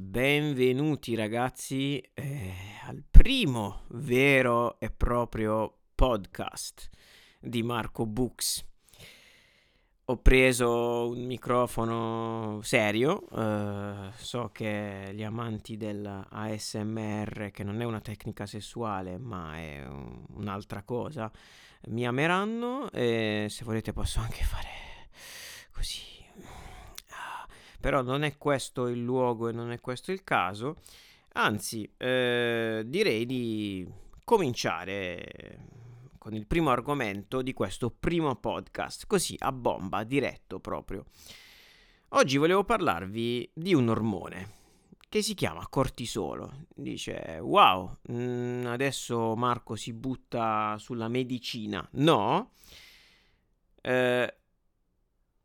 [0.00, 2.52] benvenuti ragazzi eh,
[2.86, 6.88] al primo vero e proprio podcast
[7.40, 8.64] di Marco Books.
[10.04, 18.00] Ho preso un microfono serio, eh, so che gli amanti dell'ASMR, che non è una
[18.00, 21.28] tecnica sessuale ma è un, un'altra cosa,
[21.88, 24.68] mi ameranno e se volete posso anche fare
[25.72, 26.17] così
[27.80, 30.76] però non è questo il luogo e non è questo il caso.
[31.34, 33.86] Anzi, eh, direi di
[34.24, 35.66] cominciare
[36.18, 41.06] con il primo argomento di questo primo podcast, così a bomba, diretto proprio.
[42.12, 44.56] Oggi volevo parlarvi di un ormone
[45.08, 46.66] che si chiama cortisolo.
[46.74, 51.86] Dice, wow, mm, adesso Marco si butta sulla medicina.
[51.92, 52.52] No,
[53.80, 54.37] eh,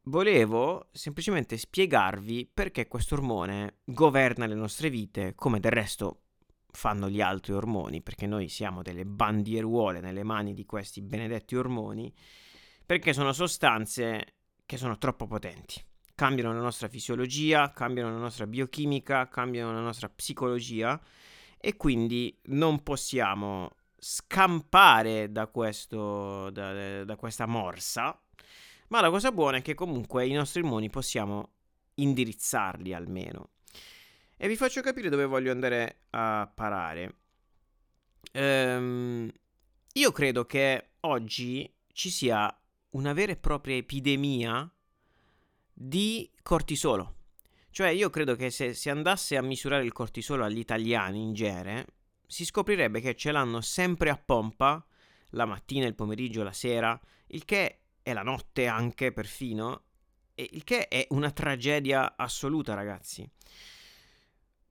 [0.04, 6.22] volevo semplicemente spiegarvi perché questo ormone governa le nostre vite, come del resto
[6.72, 12.12] fanno gli altri ormoni, perché noi siamo delle bandieruole nelle mani di questi benedetti ormoni,
[12.86, 15.82] perché sono sostanze che sono troppo potenti.
[16.16, 21.00] Cambiano la nostra fisiologia, cambiano la nostra biochimica, cambiano la nostra psicologia
[21.58, 28.23] e quindi non possiamo scampare da, questo, da, da questa morsa
[28.94, 31.54] ma la cosa buona è che comunque i nostri ormoni possiamo
[31.96, 33.50] indirizzarli almeno.
[34.38, 37.16] E vi faccio capire dove voglio andare a parare.
[38.34, 39.32] Ehm,
[39.94, 42.56] io credo che oggi ci sia
[42.92, 44.72] una vera e propria epidemia
[45.74, 47.16] di cortisolo.
[47.72, 51.88] Cioè io credo che se si andasse a misurare il cortisolo agli italiani in genere,
[52.28, 54.86] si scoprirebbe che ce l'hanno sempre a pompa
[55.30, 57.00] la mattina, il pomeriggio, la sera,
[57.30, 59.84] il che e la notte anche perfino,
[60.36, 63.28] il che è una tragedia assoluta, ragazzi.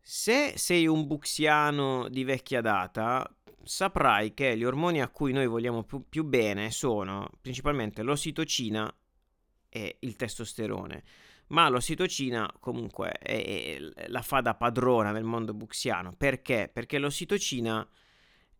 [0.00, 3.28] Se sei un buxiano di vecchia data,
[3.64, 8.92] saprai che gli ormoni a cui noi vogliamo più, più bene sono principalmente l'ossitocina
[9.68, 11.02] e il testosterone.
[11.48, 16.14] Ma l'ossitocina comunque è, è, la fa da padrona nel mondo buxiano.
[16.16, 16.68] Perché?
[16.72, 17.86] Perché l'ossitocina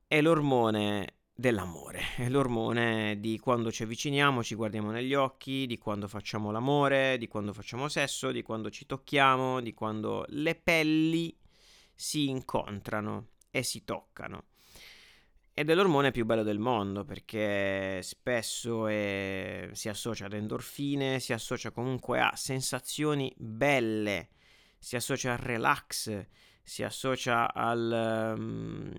[0.07, 6.07] è l'ormone dell'amore, è l'ormone di quando ci avviciniamo, ci guardiamo negli occhi, di quando
[6.07, 11.37] facciamo l'amore, di quando facciamo sesso, di quando ci tocchiamo, di quando le pelli
[11.95, 14.45] si incontrano e si toccano.
[15.55, 19.69] Ed è l'ormone più bello del mondo perché spesso è...
[19.73, 24.31] si associa ad endorfine, si associa comunque a sensazioni belle,
[24.79, 26.27] si associa al relax,
[26.63, 28.93] si associa al, um,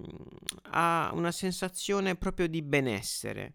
[0.72, 3.54] a una sensazione proprio di benessere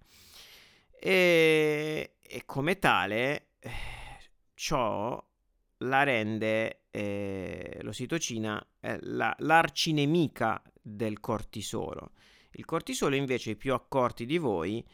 [1.01, 3.71] e, e come tale eh,
[4.55, 5.23] ciò
[5.83, 12.13] la rende eh, l'ossitocina eh, la, l'arcinemica del cortisolo.
[12.53, 14.85] Il cortisolo invece i più accorti di voi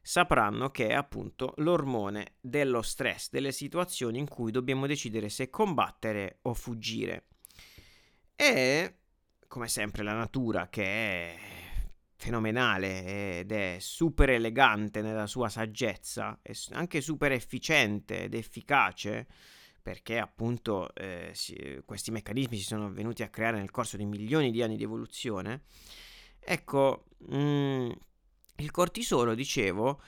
[0.00, 6.38] sapranno che è appunto l'ormone dello stress, delle situazioni in cui dobbiamo decidere se combattere
[6.42, 7.26] o fuggire.
[8.42, 8.94] E,
[9.48, 11.38] come sempre, la natura che è
[12.16, 19.26] fenomenale ed è super elegante nella sua saggezza, è anche super efficiente ed efficace
[19.82, 24.50] perché appunto eh, si, questi meccanismi si sono venuti a creare nel corso di milioni
[24.50, 25.64] di anni di evoluzione.
[26.38, 27.90] Ecco, mh, mm,
[28.56, 30.00] il cortisolo, dicevo,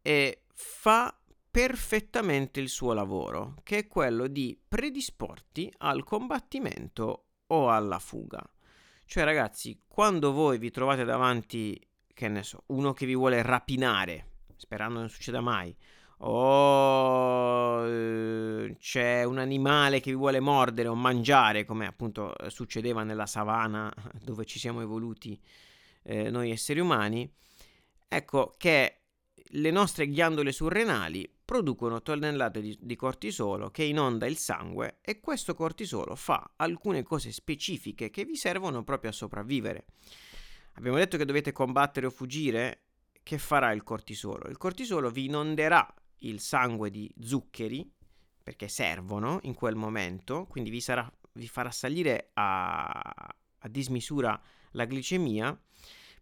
[0.00, 1.14] eh, fa
[1.50, 8.42] perfettamente il suo lavoro, che è quello di predisporti al combattimento o alla fuga.
[9.04, 11.78] Cioè, ragazzi, quando voi vi trovate davanti,
[12.14, 14.26] che ne so, uno che vi vuole rapinare,
[14.56, 15.74] sperando non succeda mai,
[16.24, 23.02] o eh, c'è un animale che vi vuole mordere o mangiare, come appunto eh, succedeva
[23.02, 23.92] nella savana
[24.22, 25.38] dove ci siamo evoluti
[26.04, 27.30] eh, noi esseri umani,
[28.08, 29.00] ecco che
[29.54, 35.54] le nostre ghiandole surrenali producono tonnellate di, di, cortisolo che inonda il sangue e questo
[35.54, 39.84] cortisolo fa alcune cose specifiche che vi servono proprio a sopravvivere.
[40.76, 42.84] Abbiamo detto che dovete combattere o fuggire.
[43.22, 44.48] Che farà il cortisolo?
[44.48, 47.86] Il cortisolo vi inonderà il sangue di zuccheri
[48.42, 54.40] perché servono in quel momento, quindi vi, sarà, vi farà salire a, a dismisura
[54.70, 55.54] la glicemia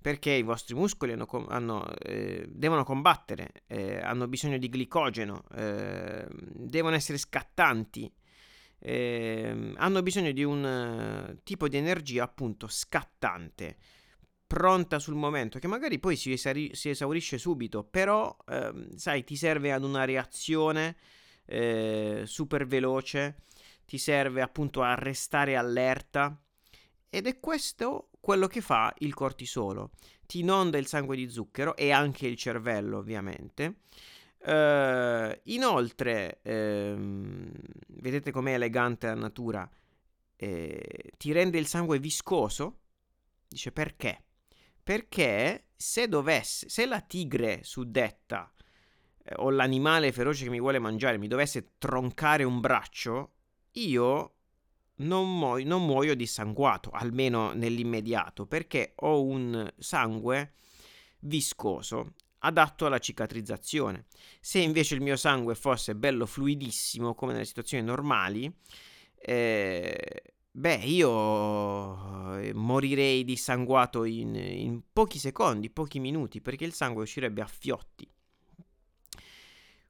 [0.01, 6.27] perché i vostri muscoli hanno, hanno, eh, devono combattere, eh, hanno bisogno di glicogeno, eh,
[6.31, 8.11] devono essere scattanti,
[8.79, 13.77] ehm, hanno bisogno di un uh, tipo di energia appunto scattante,
[14.47, 19.37] pronta sul momento, che magari poi si, esari- si esaurisce subito, però ehm, sai, ti
[19.37, 20.97] serve ad una reazione
[21.47, 23.43] eh, super veloce
[23.91, 26.41] ti serve appunto a restare allerta
[27.09, 29.91] ed è questo quello che fa il cortisolo.
[30.27, 33.79] Ti inonda il sangue di zucchero e anche il cervello, ovviamente.
[34.43, 37.51] Uh, inoltre, ehm,
[37.89, 39.69] vedete com'è elegante la natura?
[40.37, 42.79] Eh, ti rende il sangue viscoso.
[43.49, 44.23] Dice perché?
[44.83, 48.51] Perché se dovesse, se la tigre suddetta
[49.23, 53.33] eh, o l'animale feroce che mi vuole mangiare mi dovesse troncare un braccio,
[53.73, 54.35] io
[55.01, 60.55] non, muoio, non muoio dissanguato, almeno nell'immediato, perché ho un sangue
[61.21, 64.07] viscoso adatto alla cicatrizzazione.
[64.41, 68.53] Se invece il mio sangue fosse bello fluidissimo, come nelle situazioni normali,
[69.17, 77.03] eh, beh, io eh, morirei dissanguato in, in pochi secondi, pochi minuti, perché il sangue
[77.03, 78.09] uscirebbe a fiotti.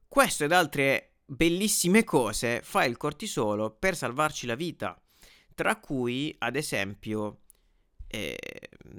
[0.07, 5.01] Questo ed altre bellissime cose fa il cortisolo per salvarci la vita,
[5.55, 7.43] tra cui, ad esempio,
[8.07, 8.37] eh,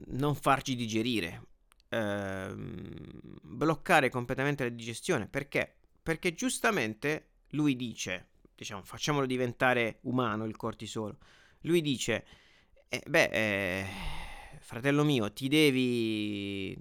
[0.07, 1.49] non farci digerire,
[1.91, 5.29] eh, bloccare completamente la digestione.
[5.29, 5.77] Perché?
[6.03, 11.19] Perché giustamente lui dice, diciamo, facciamolo diventare umano il cortisolo.
[11.63, 12.25] Lui dice,
[12.89, 13.87] eh, beh, eh,
[14.61, 16.77] fratello mio, ti devi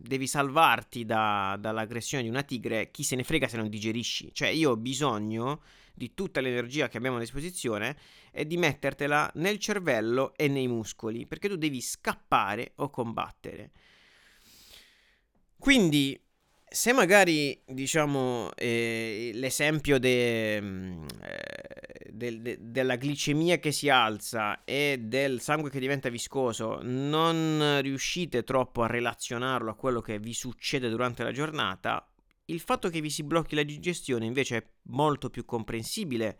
[0.00, 4.30] devi salvarti da, dall'aggressione di una tigre, chi se ne frega se non digerisci.
[4.32, 5.62] Cioè, io ho bisogno
[5.94, 7.96] di tutta l'energia che abbiamo a disposizione
[8.30, 13.72] e di mettertela nel cervello e nei muscoli, perché tu devi scappare o combattere.
[15.58, 16.18] Quindi
[16.70, 24.64] se magari diciamo eh, l'esempio de, mm, eh, de, de, della glicemia che si alza
[24.64, 30.34] e del sangue che diventa viscoso non riuscite troppo a relazionarlo a quello che vi
[30.34, 32.06] succede durante la giornata,
[32.46, 36.38] il fatto che vi si blocchi la digestione invece è molto più comprensibile.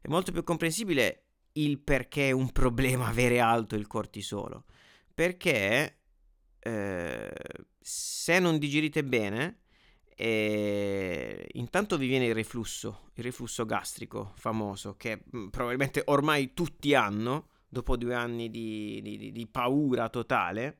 [0.00, 4.64] È molto più comprensibile il perché è un problema avere alto il cortisolo.
[5.14, 5.98] Perché
[6.58, 7.32] eh,
[7.86, 9.58] se non digerite bene,
[10.16, 16.94] eh, intanto vi viene il reflusso, il reflusso gastrico famoso, che mm, probabilmente ormai tutti
[16.94, 20.78] hanno, dopo due anni di, di, di paura totale.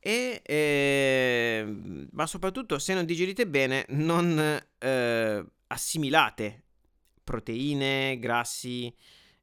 [0.00, 6.64] E, eh, ma soprattutto se non digerite bene, non eh, assimilate
[7.22, 8.92] proteine, grassi,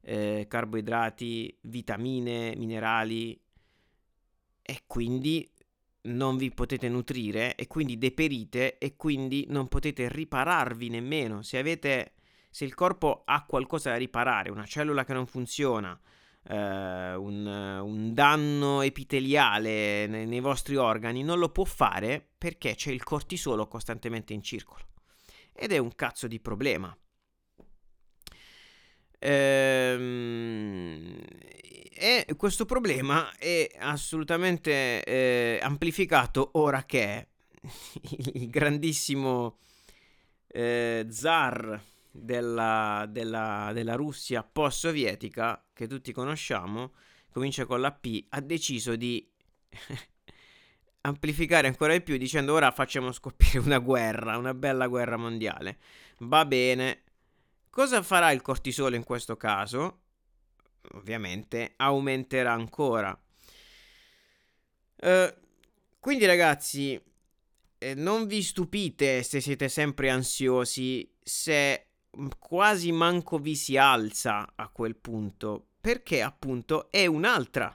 [0.02, 3.40] eh, carboidrati, vitamine, minerali
[4.60, 5.50] e quindi
[6.02, 11.42] non vi potete nutrire e quindi deperite e quindi non potete ripararvi nemmeno.
[11.42, 12.14] Se avete
[12.50, 15.98] se il corpo ha qualcosa da riparare, una cellula che non funziona,
[16.48, 22.90] eh, un, un, danno epiteliale nei, nei vostri organi, non lo può fare perché c'è
[22.90, 24.88] il cortisolo costantemente in circolo.
[25.52, 26.96] Ed è un cazzo di problema.
[29.22, 31.18] Ehm,
[32.00, 37.28] e questo problema è assolutamente eh, amplificato ora che
[38.32, 39.58] il grandissimo
[40.46, 41.78] eh, zar
[42.10, 46.92] della, della, della Russia post-sovietica, che tutti conosciamo,
[47.30, 49.28] comincia con la P, ha deciso di
[51.02, 55.78] amplificare ancora di più dicendo ora facciamo scoppiare una guerra, una bella guerra mondiale.
[56.20, 57.02] Va bene.
[57.68, 59.98] Cosa farà il cortisolo in questo caso?
[60.92, 63.18] Ovviamente aumenterà ancora.
[64.96, 65.32] Uh,
[65.98, 67.00] quindi ragazzi,
[67.78, 71.86] eh, non vi stupite se siete sempre ansiosi, se
[72.38, 77.74] quasi manco vi si alza a quel punto, perché appunto è un'altra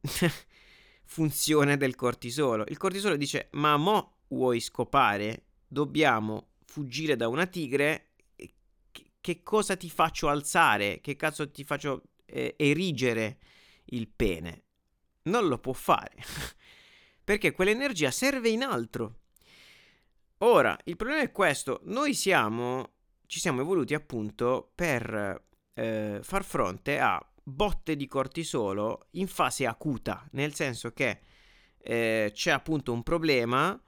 [1.04, 2.64] funzione del cortisolo.
[2.68, 5.44] Il cortisolo dice, ma mo vuoi scopare?
[5.68, 8.08] Dobbiamo fuggire da una tigre.
[9.20, 11.00] Che cosa ti faccio alzare?
[11.00, 12.02] Che cazzo ti faccio
[12.34, 13.38] eh, erigere
[13.86, 14.62] il pene.
[15.22, 16.16] Non lo può fare.
[17.24, 19.20] Perché quell'energia serve in altro.
[20.38, 21.80] Ora, il problema è questo.
[21.84, 22.94] Noi siamo,
[23.26, 25.42] ci siamo evoluti appunto per
[25.74, 31.20] eh, far fronte a botte di cortisolo in fase acuta, nel senso che
[31.78, 33.80] eh, c'è appunto un problema,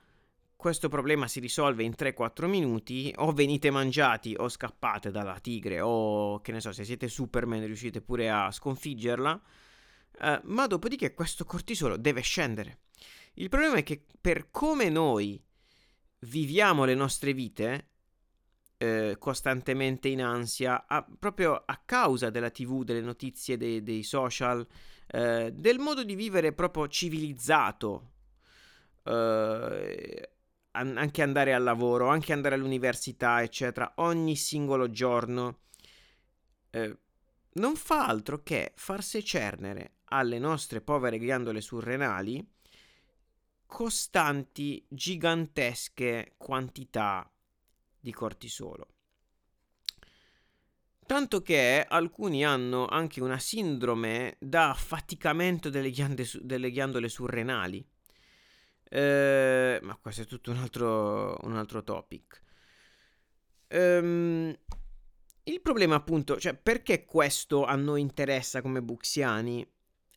[0.57, 6.41] questo problema si risolve in 3-4 minuti, o venite mangiati o scappate dalla tigre, o
[6.41, 9.43] che ne so, se siete Superman riuscite pure a sconfiggerla,
[10.21, 12.79] eh, ma dopodiché questo cortisolo deve scendere.
[13.35, 15.41] Il problema è che per come noi
[16.21, 17.91] viviamo le nostre vite,
[18.79, 24.67] eh, costantemente in ansia, a, proprio a causa della tv, delle notizie, dei, dei social,
[25.07, 28.13] eh, del modo di vivere proprio civilizzato,
[29.05, 30.31] eh,
[30.79, 35.61] anche andare al lavoro, anche andare all'università, eccetera, ogni singolo giorno
[36.71, 36.99] eh,
[37.53, 42.55] non fa altro che far secernere alle nostre povere ghiandole surrenali
[43.67, 47.29] costanti, gigantesche quantità
[47.99, 48.89] di cortisolo.
[51.05, 57.85] Tanto che alcuni hanno anche una sindrome da affaticamento delle, ghiande, delle ghiandole surrenali.
[58.89, 62.41] Eh, ma questo è tutto un altro, un altro topic.
[63.69, 64.57] Ehm,
[65.45, 69.67] il problema appunto, cioè perché questo a noi interessa come buxiani?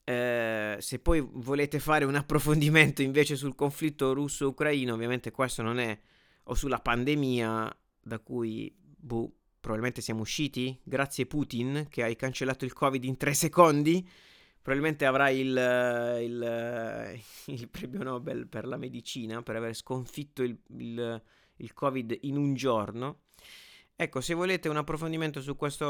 [0.03, 5.97] Eh, se poi volete fare un approfondimento invece sul conflitto russo-ucraino, ovviamente questo non è,
[6.45, 12.73] o sulla pandemia da cui, boh, probabilmente siamo usciti, grazie Putin che hai cancellato il
[12.73, 14.07] Covid in tre secondi,
[14.69, 21.23] probabilmente avrai il, il, il premio Nobel per la medicina per aver sconfitto il, il,
[21.55, 23.21] il Covid in un giorno.
[23.95, 25.88] Ecco, se volete un approfondimento su questo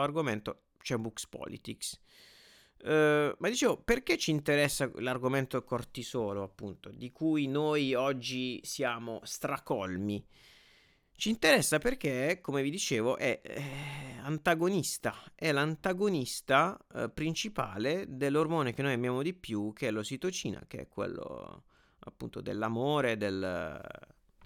[0.00, 1.98] argomento, c'è Books Politics.
[2.82, 10.22] Uh, ma dicevo, perché ci interessa l'argomento cortisolo, appunto, di cui noi oggi siamo stracolmi?
[11.20, 13.62] Ci interessa perché, come vi dicevo, è eh,
[14.22, 20.78] antagonista, è l'antagonista eh, principale dell'ormone che noi amiamo di più, che è l'ossitocina, che
[20.78, 21.64] è quello
[21.98, 23.78] appunto dell'amore, del,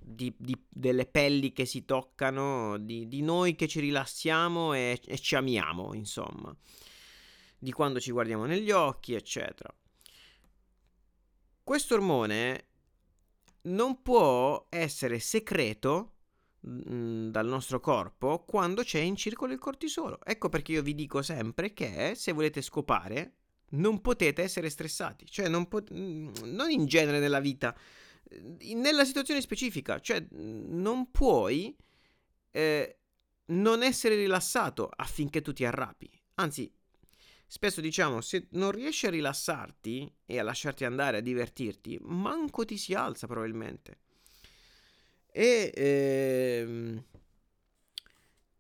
[0.00, 5.18] di, di, delle pelli che si toccano, di, di noi che ci rilassiamo e, e,
[5.20, 6.52] ci amiamo, insomma,
[7.56, 9.72] di quando ci guardiamo negli occhi, eccetera.
[11.62, 12.66] Questo ormone
[13.62, 16.13] non può essere secreto
[16.64, 20.20] mh, mm, dal nostro corpo quando c'è in circolo il cortisolo.
[20.24, 23.34] Ecco perché io vi dico sempre che se volete scopare
[23.70, 27.76] non potete essere stressati, cioè non, pot- mm, non in genere nella vita
[28.74, 31.76] nella situazione specifica, cioè non puoi
[32.50, 32.98] eh,
[33.46, 36.10] non essere rilassato affinché tu ti arrabbi.
[36.34, 36.72] Anzi,
[37.46, 42.76] spesso diciamo, se non riesci a rilassarti e a lasciarti andare, a divertirti, manco ti
[42.76, 43.98] si alza probabilmente.
[45.36, 47.02] E ehm,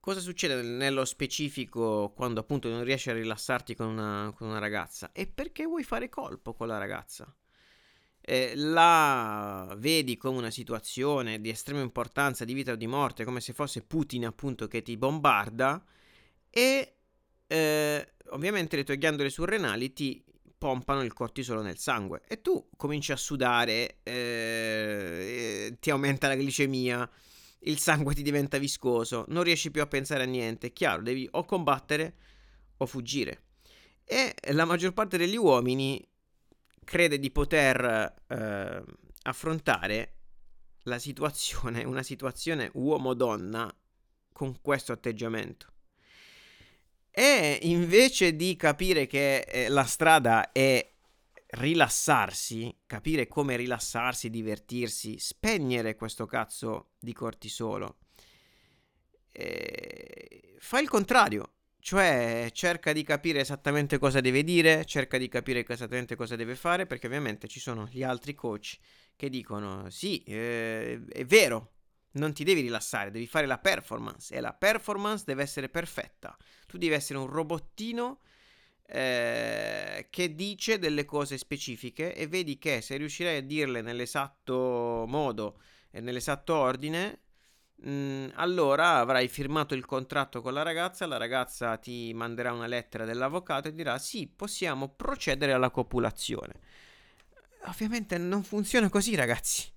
[0.00, 5.12] cosa succede nello specifico quando appunto non riesci a rilassarti con una, con una ragazza?
[5.12, 7.32] E perché vuoi fare colpo con la ragazza?
[8.26, 13.40] eh, la vedi come una situazione di estrema importanza, di vita o di morte, come
[13.40, 15.84] se fosse Putin appunto che ti bombarda
[16.48, 16.96] e
[17.46, 20.23] eh, ovviamente le tue ghiandole surrenali ti
[20.64, 27.06] pompano il cortisolo nel sangue e tu cominci a sudare, eh, ti aumenta la glicemia,
[27.64, 31.44] il sangue ti diventa viscoso, non riesci più a pensare a niente, chiaro, devi o
[31.44, 32.14] combattere
[32.78, 33.42] o fuggire.
[34.04, 36.02] E la maggior parte degli uomini
[36.82, 38.84] crede di poter eh,
[39.24, 40.14] affrontare
[40.84, 43.70] la situazione, una situazione uomo-donna
[44.32, 45.73] con questo atteggiamento.
[47.16, 50.84] E invece di capire che eh, la strada è
[51.46, 57.98] rilassarsi, capire come rilassarsi, divertirsi, spegnere questo cazzo di cortisolo,
[59.30, 61.50] eh, fa il contrario.
[61.78, 66.86] Cioè cerca di capire esattamente cosa deve dire, cerca di capire esattamente cosa deve fare,
[66.86, 68.78] perché ovviamente ci sono gli altri coach
[69.14, 71.73] che dicono sì, eh, è vero,
[72.14, 76.36] non ti devi rilassare, devi fare la performance e la performance deve essere perfetta.
[76.66, 78.20] Tu devi essere un robottino
[78.86, 85.60] eh, che dice delle cose specifiche e vedi che se riuscirai a dirle nell'esatto modo
[85.90, 87.20] e nell'esatto ordine,
[87.86, 93.04] Mm, allora avrai firmato il contratto con la ragazza, la ragazza ti manderà una lettera
[93.04, 96.54] dell'avvocato e dirà sì, possiamo procedere alla copulazione.
[97.66, 99.73] Ovviamente non funziona così, ragazzi.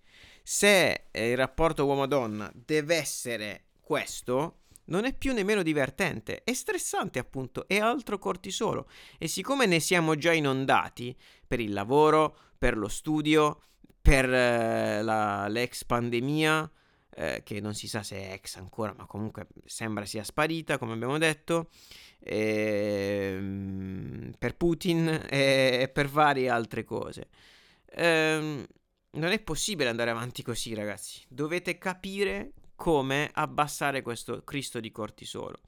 [0.50, 7.68] Se il rapporto uomo-donna deve essere questo, non è più nemmeno divertente, è stressante appunto,
[7.68, 8.88] è altro cortisolo.
[9.18, 11.14] E siccome ne siamo già inondati
[11.46, 13.60] per il lavoro, per lo studio,
[14.02, 16.72] per eh, la, l'ex pandemia,
[17.10, 20.94] eh, che non si sa se è ex ancora, ma comunque sembra sia sparita, come
[20.94, 21.72] abbiamo detto,
[22.20, 23.52] ehm,
[24.40, 27.28] per Putin e, e, per varie altre cose.
[27.92, 28.66] Ehm,
[29.18, 31.22] non è possibile andare avanti così, ragazzi.
[31.28, 35.60] Dovete capire come abbassare questo Cristo di cortisolo.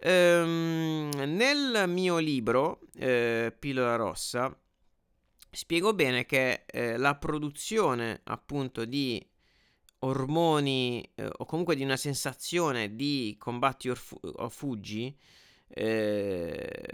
[0.00, 4.56] Ehm, nel mio libro, eh, Pillola Rossa,
[5.50, 9.24] spiego bene che eh, la produzione appunto di
[10.00, 15.16] ormoni eh, o comunque di una sensazione di combatti o, fu- o fuggi
[15.68, 16.86] eh,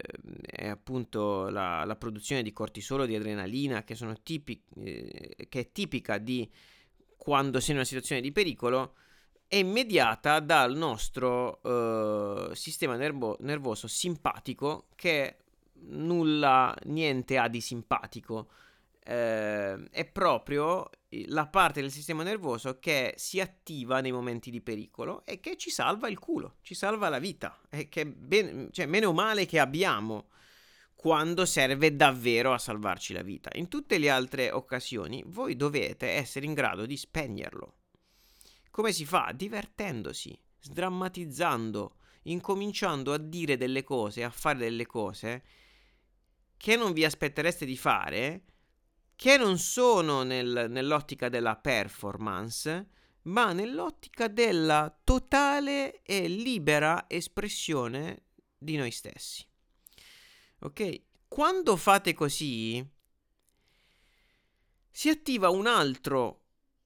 [0.47, 6.19] è appunto la, la, produzione di cortisolo, di adrenalina che, tipi- eh, che è tipica
[6.19, 6.49] di
[7.17, 8.95] quando sei in una situazione di pericolo
[9.47, 15.37] è mediata dal nostro uh, sistema nervo- nervoso simpatico che
[15.87, 18.49] nulla, niente ha di simpatico.
[19.07, 20.89] Uh, è proprio
[21.27, 25.69] la parte del sistema nervoso che si attiva nei momenti di pericolo e che ci
[25.69, 30.29] salva il culo, ci salva la vita, e che ben, cioè, meno male che abbiamo
[30.95, 33.51] quando serve davvero a salvarci la vita.
[33.57, 37.75] In tutte le altre occasioni voi dovete essere in grado di spegnerlo.
[38.71, 39.33] Come si fa?
[39.35, 45.45] Divertendosi, sdrammatizzando, incominciando a dire delle cose, a fare delle cose
[46.57, 48.45] che non vi aspettereste di fare,
[49.25, 52.89] che non sono nel, nell'ottica della performance,
[53.23, 58.25] ma nell'ottica della totale e libera espressione
[58.59, 59.43] di noi stessi.
[60.59, 61.01] Ok?
[61.27, 62.87] Quando fate così,
[64.91, 66.43] si attiva un altro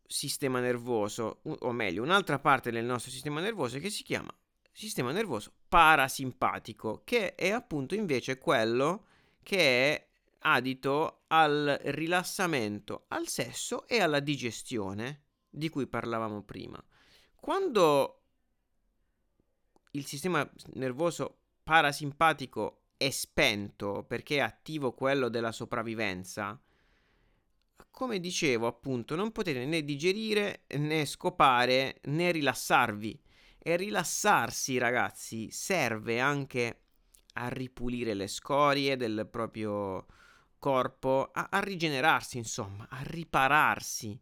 [0.06, 4.32] sistema nervoso, o meglio, un'altra parte del nostro sistema nervoso che si chiama
[4.70, 9.06] sistema nervoso parasimpatico, che è appunto invece quello
[9.42, 10.07] che è
[10.52, 16.82] adito al rilassamento, al sesso e alla digestione di cui parlavamo prima.
[17.34, 18.22] Quando
[19.92, 26.60] il sistema nervoso parasimpatico è spento perché è attivo quello della sopravvivenza,
[27.90, 33.20] come dicevo appunto, non potete né digerire né scopare né rilassarvi.
[33.58, 36.82] E rilassarsi, ragazzi, serve anche
[37.34, 40.06] a ripulire le scorie del proprio
[40.58, 44.20] corpo, a, a rigenerarsi, insomma, a ripararsi.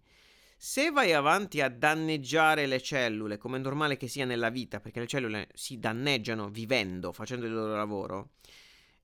[0.56, 5.00] Se vai avanti a danneggiare le cellule, come è normale che sia nella vita, perché
[5.00, 8.30] le cellule si danneggiano vivendo, facendo il loro lavoro,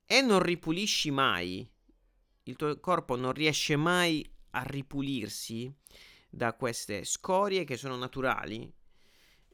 [0.05, 1.69] e non ripulisci mai,
[2.45, 5.73] il tuo corpo non riesce mai a ripulirsi
[6.29, 8.73] da queste scorie che sono naturali,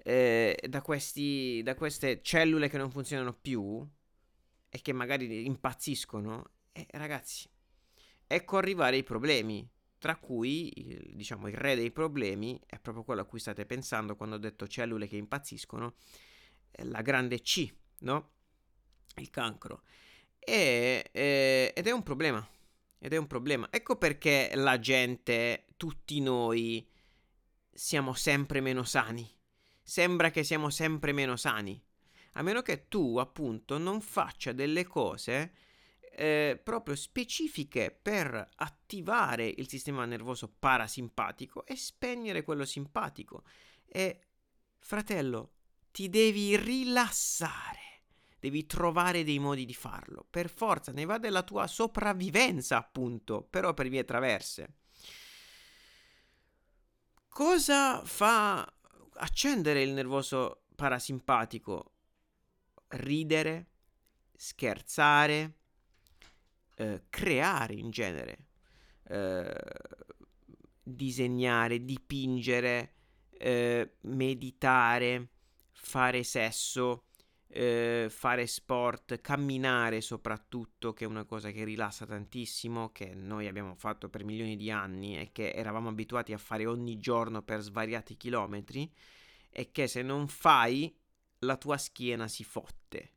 [0.04, 3.87] eh, da, questi, da queste cellule che non funzionano più
[4.68, 7.49] e che magari impazziscono, eh, ragazzi,
[8.28, 9.69] ecco arrivare i problemi.
[9.99, 14.14] Tra cui, il, diciamo, il re dei problemi è proprio quello a cui state pensando
[14.14, 15.95] quando ho detto cellule che impazziscono,
[16.84, 17.69] la grande C,
[18.00, 18.30] no?
[19.17, 19.82] Il cancro.
[20.38, 22.47] E, eh, ed è un problema.
[23.00, 23.69] Ed è un problema.
[23.71, 26.88] Ecco perché la gente, tutti noi,
[27.73, 29.28] siamo sempre meno sani.
[29.82, 31.80] Sembra che siamo sempre meno sani.
[32.32, 35.52] A meno che tu, appunto, non faccia delle cose
[36.19, 43.45] eh, proprio specifiche per attivare il sistema nervoso parasimpatico e spegnere quello simpatico.
[43.87, 44.21] E,
[44.81, 45.52] fratello,
[45.93, 47.87] ti devi rilassare.
[48.41, 50.26] Devi trovare dei modi di farlo.
[50.28, 54.75] Per forza, ne va della tua sopravvivenza, appunto, però per vie traverse.
[57.28, 58.67] Cosa fa
[59.15, 61.93] accendere il nervoso parasimpatico?
[62.89, 63.67] Ridere,
[64.35, 65.57] scherzare,
[66.78, 68.47] eh, creare in genere,
[69.08, 69.52] eh,
[70.80, 72.95] disegnare, dipingere,
[73.30, 75.30] eh, meditare,
[75.73, 77.06] fare sesso,
[77.49, 83.75] eh, fare sport, camminare soprattutto, che è una cosa che rilassa tantissimo, che noi abbiamo
[83.75, 88.17] fatto per milioni di anni e che eravamo abituati a fare ogni giorno per svariati
[88.17, 88.91] chilometri,
[89.50, 90.97] e che se non fai
[91.41, 93.14] la tua schiena si fotte.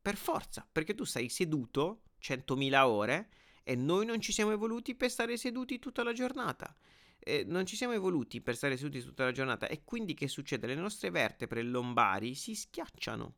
[0.00, 3.28] Per forza, perché tu sei seduto 100.000 ore
[3.62, 6.74] e noi non ci siamo evoluti per stare seduti tutta la giornata.
[7.18, 10.66] Eh, non ci siamo evoluti per stare seduti tutta la giornata e quindi che succede?
[10.66, 13.34] Le nostre vertebre lombari si schiacciano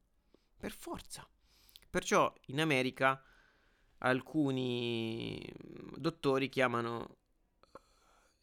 [0.56, 1.28] per forza.
[1.88, 3.20] Perciò in America
[3.98, 7.16] alcuni mm, dottori chiamano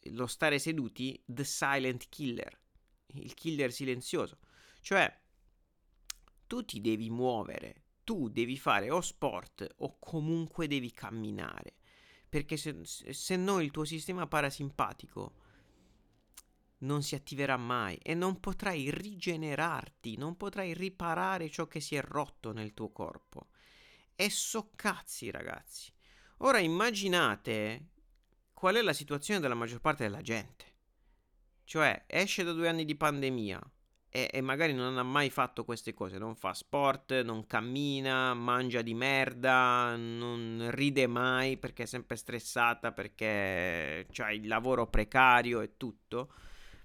[0.00, 2.60] eh, lo stare seduti the silent killer,
[3.14, 4.38] il killer silenzioso.
[4.80, 5.20] Cioè,
[6.46, 11.74] tu ti devi muovere, tu devi fare o sport o comunque devi camminare.
[12.26, 15.34] Perché se, se no il tuo sistema parasimpatico
[16.78, 22.00] non si attiverà mai e non potrai rigenerarti, non potrai riparare ciò che si è
[22.00, 23.48] rotto nel tuo corpo.
[24.14, 25.92] E so cazzi, ragazzi.
[26.38, 27.88] Ora immaginate
[28.54, 30.64] qual è la situazione della maggior parte della gente.
[31.64, 33.60] Cioè, esce da due anni di pandemia
[34.10, 38.80] e, e, magari non ha mai fatto queste cose, non fa sport, non cammina, mangia
[38.80, 45.76] di merda, non ride mai perché è sempre stressata, perché ha il lavoro precario e
[45.76, 46.32] tutto.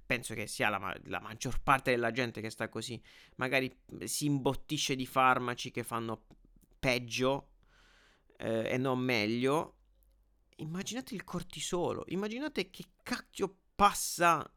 [0.05, 3.01] Penso che sia la, la, maggior parte della gente che sta così,
[3.38, 6.25] magari si imbottisce di farmaci che fanno
[6.77, 7.51] peggio
[8.38, 9.77] eh, e non meglio.
[10.57, 14.52] Immaginate il cortisolo, immaginate che cacchio passa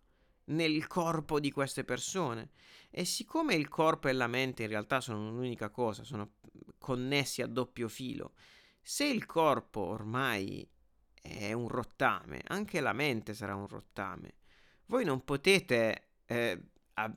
[0.46, 2.50] nel corpo di queste persone.
[2.90, 6.34] E siccome il corpo e la mente in realtà sono un'unica cosa, sono
[6.78, 8.34] connessi a doppio filo,
[8.80, 10.66] se il corpo ormai
[11.20, 14.34] è un rottame, anche la mente sarà un rottame.
[14.86, 17.12] Voi non potete, eh, a,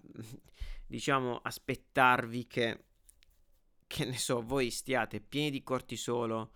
[0.88, 2.86] diciamo, aspettarvi che,
[3.86, 6.54] che ne so, voi stiate pieni di cortisolo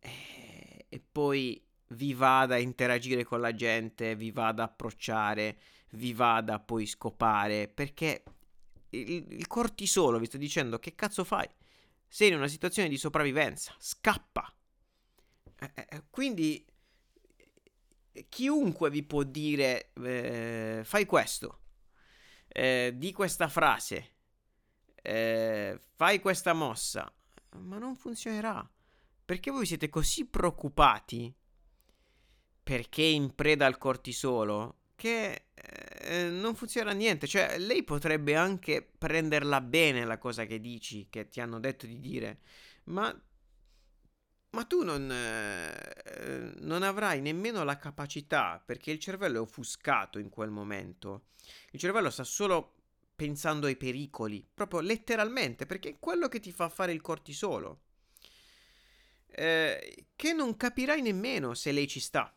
[0.00, 5.58] eh, e poi vi vada a interagire con la gente, vi vada a approcciare,
[5.96, 8.22] vi vada poi scopare, perché
[8.90, 11.48] il, il cortisolo vi sta dicendo che cazzo fai?
[12.06, 14.54] Sei in una situazione di sopravvivenza, scappa.
[15.58, 16.64] Eh, eh, eh quindi
[18.28, 21.60] chiunque vi può dire eh, fai questo,
[22.48, 24.14] eh, di questa frase,
[25.02, 27.12] eh, fai questa mossa,
[27.58, 28.68] ma non funzionerà.
[29.24, 31.34] Perché voi siete così preoccupati
[32.62, 37.28] perché in preda al cortisolo che eh, non funziona niente.
[37.28, 42.00] Cioè, lei potrebbe anche prenderla bene la cosa che dici, che ti hanno detto di
[42.00, 42.40] dire,
[42.84, 43.14] ma,
[44.50, 50.30] ma tu non, eh, non avrai nemmeno la capacità, perché il cervello è offuscato in
[50.30, 51.26] quel momento.
[51.70, 52.72] Il cervello sta solo
[53.14, 57.82] pensando ai pericoli, proprio letteralmente, perché è quello che ti fa fare il cortisolo.
[59.28, 62.35] Eh, che non capirai nemmeno se lei ci sta.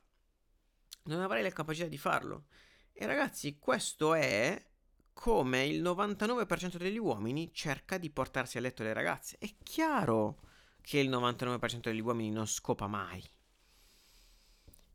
[1.09, 2.45] Non avrai la capacità di farlo.
[2.93, 4.63] E ragazzi, questo è
[5.11, 9.37] come il 99% degli uomini cerca di portarsi a letto le ragazze.
[9.39, 10.39] È chiaro
[10.81, 13.27] che il 99% degli uomini non scopa mai.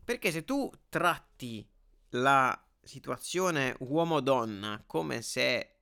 [0.05, 1.69] Perché se tu tratti
[2.11, 5.79] la situazione uomo-donna come se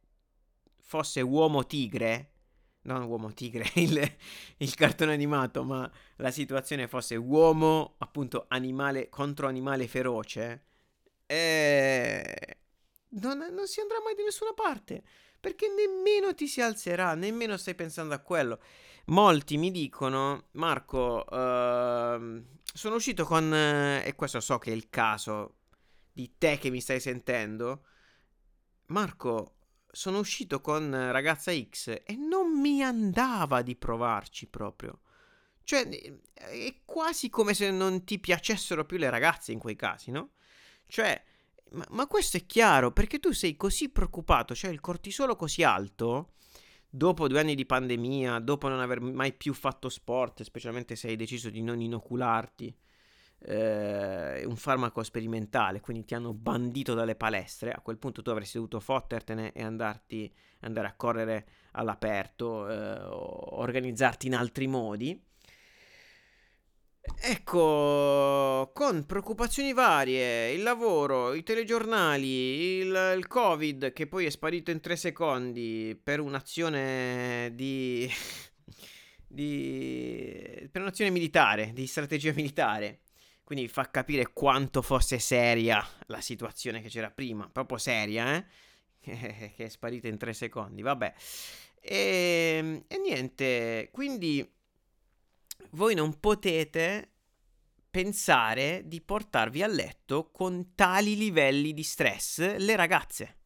[0.79, 2.32] fosse uomo-tigre,
[2.83, 4.17] non uomo-tigre, il,
[4.59, 10.65] il, cartone animato, ma la situazione fosse uomo, appunto, animale contro animale feroce,
[11.27, 12.57] eh,
[13.11, 15.03] non, non si andrà mai da nessuna parte.
[15.41, 18.61] Perché nemmeno ti si alzerà, nemmeno stai pensando a quello.
[19.07, 24.89] Molti mi dicono, Marco, uh, sono uscito con, uh, e questo so che è il
[24.89, 25.57] caso
[26.13, 27.87] di te che mi stai sentendo,
[28.87, 29.55] Marco,
[29.95, 35.01] sono uscito con ragazza X e non mi andava di provarci proprio.
[35.63, 35.87] Cioè,
[36.33, 40.31] è quasi come se non ti piacessero più le ragazze in quei casi, no?
[40.87, 41.23] Cioè,
[41.73, 46.33] ma, ma, questo è chiaro perché tu sei così preoccupato, cioè il cortisolo così alto,
[46.89, 51.17] dopo due anni di pandemia, dopo non aver mai più fatto sport, specialmente se hai
[51.17, 52.75] deciso di non inocularti
[53.45, 58.57] eh, un farmaco sperimentale, quindi ti hanno bandito dalle palestre, a quel punto tu avresti
[58.57, 65.31] dovuto fottertene e andarti, andare a correre all'aperto, eh, organizzarti in altri modi.
[67.21, 74.71] Ecco, con preoccupazioni varie, il lavoro, i telegiornali, il, il, Covid che poi è sparito
[74.71, 78.09] in tre secondi per un'azione di,
[79.27, 83.01] di per un'azione militare, di strategia militare.
[83.53, 88.47] Quindi fa capire quanto fosse seria la situazione che c'era prima, proprio seria, eh?
[89.55, 91.13] che è sparita in tre secondi, vabbè.
[91.79, 94.51] E, e niente, quindi
[95.73, 97.11] voi non potete
[97.91, 103.41] pensare di portarvi a letto con tali livelli di stress le ragazze.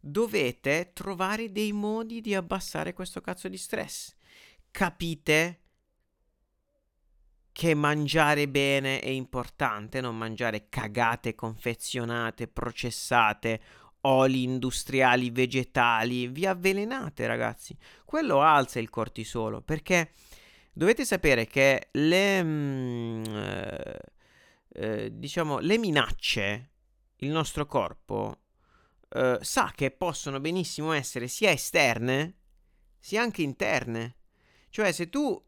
[0.00, 4.16] Dovete trovare dei modi di abbassare questo cazzo di stress.
[4.72, 5.61] Capite
[7.52, 13.60] che mangiare bene è importante, non mangiare cagate confezionate, processate,
[14.02, 17.76] oli industriali, vegetali, vi avvelenate ragazzi.
[18.04, 20.12] Quello alza il cortisolo perché
[20.74, 23.98] Dovete sapere che le, mm, eh,
[24.68, 26.70] eh, diciamo, le minacce,
[27.16, 28.38] il nostro corpo
[29.10, 32.36] eh, sa che possono benissimo essere sia esterne
[32.98, 34.16] sia anche interne.
[34.70, 35.40] Cioè, se tu,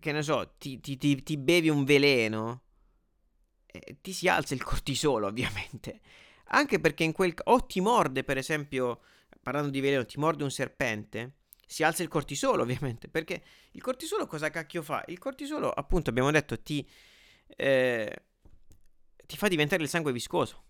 [0.00, 2.62] che ne so, ti, ti, ti, ti bevi un veleno,
[3.66, 6.00] eh, ti si alza il cortisolo, ovviamente.
[6.50, 7.34] Anche perché in quel...
[7.44, 9.00] o ti morde, per esempio,
[9.42, 11.34] parlando di veleno, ti morde un serpente
[11.68, 15.04] si alza il cortisolo, ovviamente, perché il cortisolo cosa cacchio fa?
[15.06, 16.88] Il cortisolo, appunto, abbiamo detto, ti,
[17.46, 18.22] eh,
[19.26, 20.64] ti fa diventare il sangue viscoso.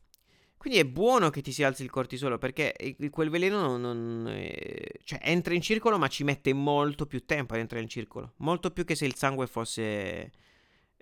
[0.59, 2.75] Quindi è buono che ti si alzi il cortisolo perché
[3.11, 7.55] quel veleno non, non eh, cioè, entra in circolo ma ci mette molto più tempo
[7.55, 10.33] ad entrare in circolo, molto più che se il sangue fosse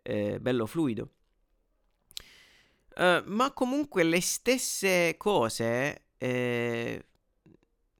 [0.02, 1.10] eh, bello fluido.
[2.96, 7.06] Uh, ma comunque le stesse cose eh,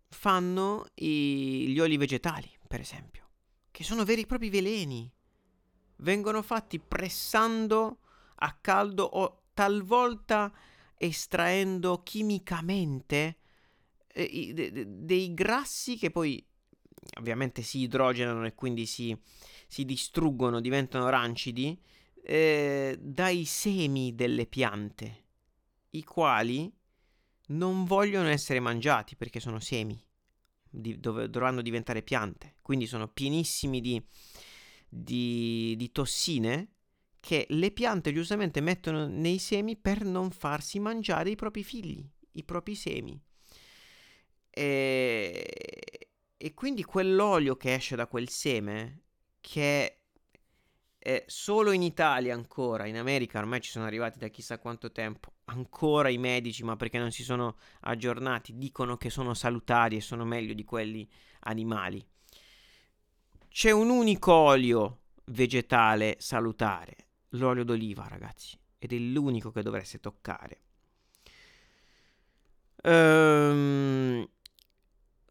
[0.08, 3.28] fanno i, gli oli vegetali, per esempio,
[3.70, 5.10] che sono veri e propri veleni.
[5.96, 7.98] Vengono fatti pressando
[8.36, 10.52] a caldo o talvolta
[10.96, 13.36] estraendo chimicamente
[14.08, 16.44] eh, de- de- dei grassi che poi
[17.18, 19.16] ovviamente si idrogenano e quindi si,
[19.66, 21.78] si distruggono, diventano rancidi,
[22.22, 25.24] eh, dai semi delle piante,
[25.90, 26.72] i quali
[27.48, 30.02] non vogliono essere mangiati perché sono semi,
[30.68, 34.02] di, dove dovranno diventare piante, quindi sono pienissimi di,
[34.88, 36.72] di, di tossine
[37.26, 42.44] che le piante giustamente mettono nei semi per non farsi mangiare i propri figli, i
[42.44, 43.20] propri semi.
[44.48, 49.00] E, e quindi quell'olio che esce da quel seme,
[49.40, 50.02] che
[50.96, 55.32] è solo in Italia ancora, in America ormai ci sono arrivati da chissà quanto tempo,
[55.46, 60.24] ancora i medici, ma perché non si sono aggiornati, dicono che sono salutari e sono
[60.24, 61.10] meglio di quelli
[61.40, 62.06] animali.
[63.48, 70.60] C'è un unico olio vegetale salutare, l'olio d'oliva, ragazzi, ed è l'unico che dovreste toccare.
[72.82, 74.28] Ehm,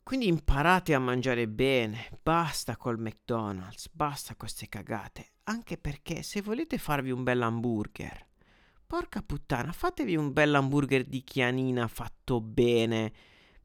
[0.03, 6.77] quindi imparate a mangiare bene, basta col McDonald's, basta queste cagate, anche perché se volete
[6.77, 8.27] farvi un bel hamburger,
[8.86, 13.13] porca puttana, fatevi un bel hamburger di chianina fatto bene,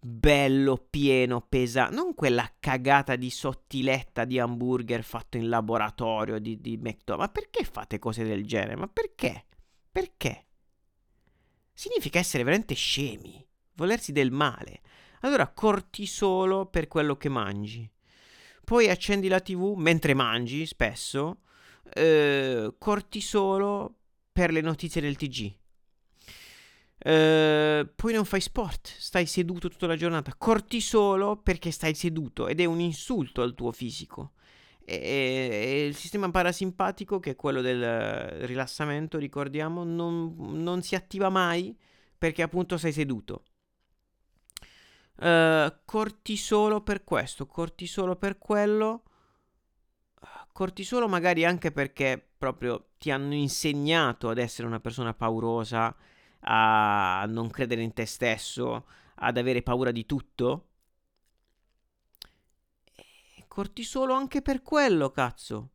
[0.01, 6.77] bello, pieno, pesante, non quella cagata di sottiletta di hamburger fatto in laboratorio di, di
[6.79, 7.27] McDonald's.
[7.27, 8.77] Ma perché fate cose del genere?
[8.77, 9.45] Ma perché?
[9.93, 10.47] Perché?
[11.73, 14.81] Significa essere veramente scemi, volersi del male.
[15.21, 17.91] Allora cortisolo per quello che mangi.
[18.65, 21.41] Poi accendi la TV mentre mangi, spesso.
[21.93, 23.97] Eh, cortisolo
[24.33, 25.60] per le notizie del TG.
[27.03, 30.35] Eh, poi non fai sport, stai seduto tutta la giornata.
[30.37, 34.33] Cortisolo perché stai seduto ed è un insulto al tuo fisico.
[34.85, 41.29] E, e il sistema parasimpatico, che è quello del rilassamento, ricordiamo, non, non si attiva
[41.29, 41.77] mai
[42.19, 43.45] perché appunto sei seduto.
[45.21, 49.05] Uh, cortisolo per questo, cortisolo per quello.
[50.53, 55.95] Cortisolo magari anche perché proprio ti hanno insegnato ad essere una persona paurosa,
[56.40, 60.66] a non credere in te stesso, ad avere paura di tutto.
[63.50, 65.70] cortisolo anche per quello, cazzo.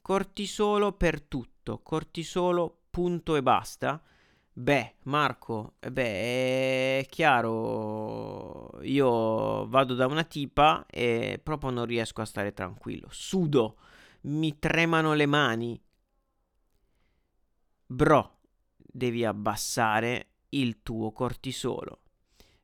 [0.00, 4.00] Cortisolo per tutto, cortisolo punto e basta.
[4.52, 12.22] Beh, Marco, eh, beh, è chiaro, io vado da una tipa e proprio non riesco
[12.22, 13.08] a stare tranquillo.
[13.10, 13.76] Sudo,
[14.22, 15.80] mi tremano le mani.
[17.86, 18.37] Bro,
[18.90, 22.00] devi abbassare il tuo cortisolo.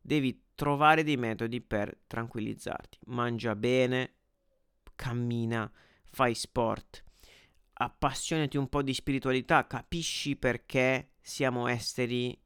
[0.01, 2.99] Devi trovare dei metodi per tranquillizzarti.
[3.07, 4.15] Mangia bene,
[4.95, 5.71] cammina,
[6.11, 7.03] fai sport.
[7.75, 12.39] Appassionati un po' di spiritualità, capisci perché siamo esseri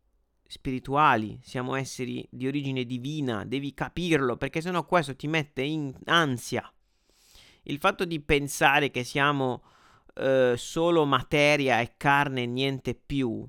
[0.47, 6.73] spirituali, siamo esseri di origine divina, devi capirlo perché sennò questo ti mette in ansia.
[7.65, 9.63] Il fatto di pensare che siamo
[10.15, 13.47] eh, solo materia e carne e niente più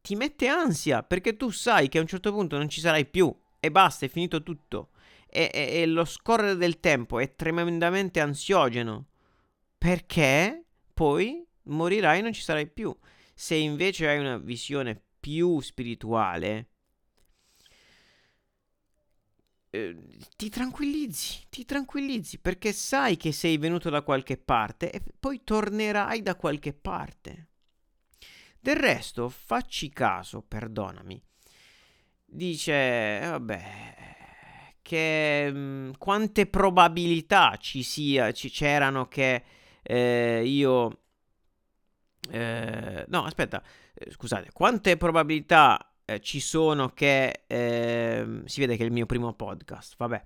[0.00, 3.34] ti mette ansia perché tu sai che a un certo punto non ci sarai più
[3.60, 4.90] e basta, è finito tutto.
[5.30, 9.08] E, e, e lo scorrere del tempo è tremendamente ansiogeno
[9.76, 12.96] perché poi morirai e non ci sarai più.
[13.34, 16.68] Se invece hai una visione più spirituale,
[19.70, 19.96] eh,
[20.36, 26.22] ti tranquillizzi, ti tranquillizzi perché sai che sei venuto da qualche parte e poi tornerai
[26.22, 27.47] da qualche parte.
[28.68, 31.18] Del resto, facci caso, perdonami.
[32.22, 33.62] Dice, vabbè,
[34.82, 39.42] che mh, mm, quante probabilità ci sia, ci c'erano che
[39.80, 41.00] eh, io
[42.30, 47.44] eh, no, aspetta, eh, scusate, quante probabilità eh, ci sono che...
[47.46, 50.22] Ehm, si vede che è il mio primo podcast, vabbè.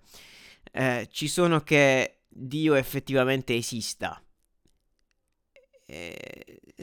[0.72, 4.20] Eh, ci sono che Dio effettivamente esista?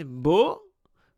[0.06, 0.64] Boh.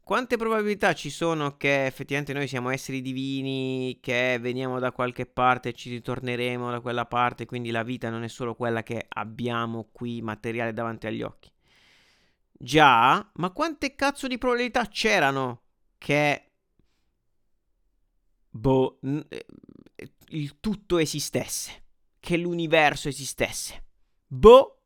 [0.04, 5.70] Quante probabilità ci sono che effettivamente noi siamo esseri divini, che veniamo da qualche parte
[5.70, 9.90] e ci ritorneremo da quella parte, quindi la vita non è solo quella che abbiamo
[9.92, 11.52] qui materiale davanti agli occhi?
[12.52, 15.62] Già, ma quante cazzo di probabilità c'erano
[15.98, 16.46] che...
[18.50, 19.46] Boh, n- eh,
[20.30, 21.84] il tutto esistesse,
[22.20, 23.84] che l'universo esistesse.
[24.28, 24.82] Boh.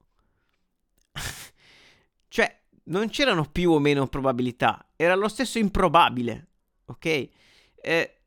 [2.27, 6.51] cioè, non c'erano più o meno probabilità, era lo stesso improbabile,
[6.85, 7.29] ok?
[7.75, 8.21] Eh,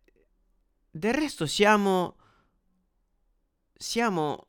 [0.90, 2.16] del resto siamo...
[3.80, 4.48] Siamo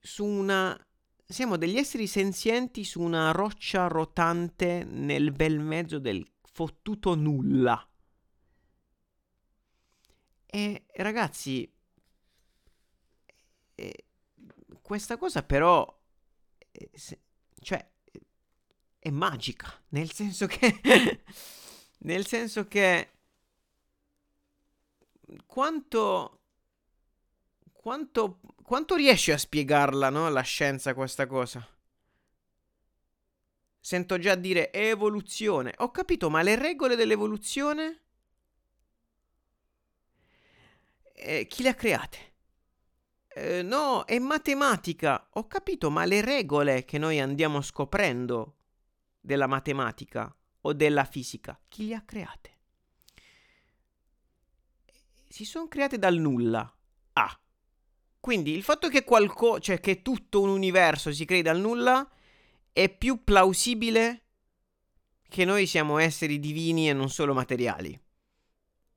[0.00, 0.78] su una
[1.30, 7.88] siamo degli esseri senzienti su una roccia rotante nel bel mezzo del fottuto nulla.
[10.46, 11.72] E ragazzi,
[13.76, 14.06] eh,
[14.82, 16.02] questa cosa però,
[16.72, 17.20] eh, se,
[17.60, 17.89] cioè,
[19.00, 20.78] è magica, nel senso che,
[22.00, 23.08] nel senso che,
[25.46, 26.40] quanto,
[27.72, 30.28] quanto, quanto riesce a spiegarla, no?
[30.28, 31.66] La scienza questa cosa?
[33.80, 35.72] Sento già dire evoluzione.
[35.78, 38.00] Ho capito, ma le regole dell'evoluzione?
[41.14, 42.18] Eh, chi le ha create?
[43.28, 45.28] Eh, no, è matematica.
[45.32, 48.56] Ho capito, ma le regole che noi andiamo scoprendo
[49.20, 52.58] della matematica o della fisica, chi le ha create?
[55.28, 56.72] Si sono create dal nulla.
[57.12, 57.40] Ah.
[58.18, 62.08] Quindi il fatto che qualcosa, cioè che tutto un universo si crei dal nulla
[62.72, 64.24] è più plausibile
[65.28, 67.98] che noi siamo esseri divini e non solo materiali.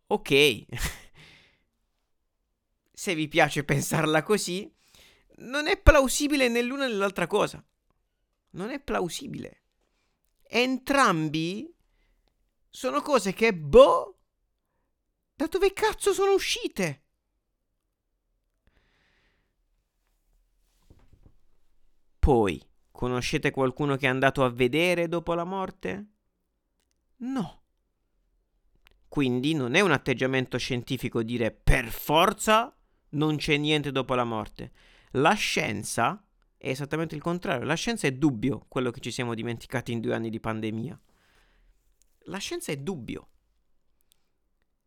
[0.08, 0.66] Ok.
[2.92, 4.72] Se vi piace pensarla così,
[5.38, 7.64] non è plausibile né l'una né l'altra cosa.
[8.52, 9.63] Non è plausibile.
[10.56, 11.76] Entrambi
[12.70, 14.20] sono cose che, boh,
[15.34, 17.04] da dove cazzo sono uscite?
[22.20, 22.64] Poi,
[22.94, 26.12] Conoscete qualcuno che è andato a vedere dopo la morte?
[27.18, 27.64] No.
[29.10, 32.74] Quindi non è un atteggiamento scientifico dire per forza
[33.10, 34.72] non c'è niente dopo la morte.
[35.14, 36.24] La scienza
[36.64, 37.66] è esattamente il contrario.
[37.66, 40.98] La scienza è dubbio, quello che ci siamo dimenticati in due anni di pandemia.
[42.28, 43.28] La scienza è dubbio.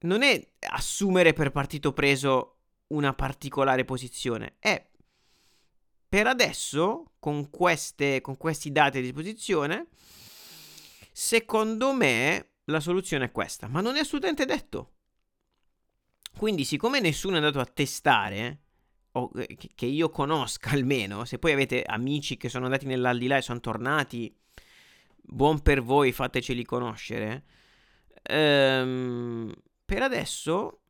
[0.01, 4.89] Non è assumere per partito preso una particolare posizione, è
[6.09, 9.89] per adesso, con, queste, con questi dati a disposizione,
[11.13, 14.95] secondo me la soluzione è questa, ma non è assolutamente detto.
[16.39, 18.66] Quindi, siccome nessuno è andato a testare,
[19.17, 19.31] o
[19.75, 24.35] che io conosca almeno, se poi avete amici che sono andati nell'aldilà e sono tornati,
[25.23, 27.45] buon per voi, fateceli conoscere.
[28.23, 29.53] Ehm,
[29.85, 30.81] per adesso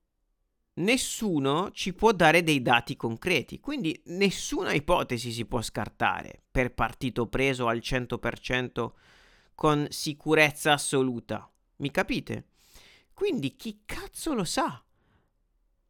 [0.74, 7.26] nessuno ci può dare dei dati concreti, quindi nessuna ipotesi si può scartare per partito
[7.28, 8.92] preso al 100%
[9.54, 11.50] con sicurezza assoluta.
[11.76, 12.48] Mi capite?
[13.14, 14.86] Quindi chi cazzo lo sa?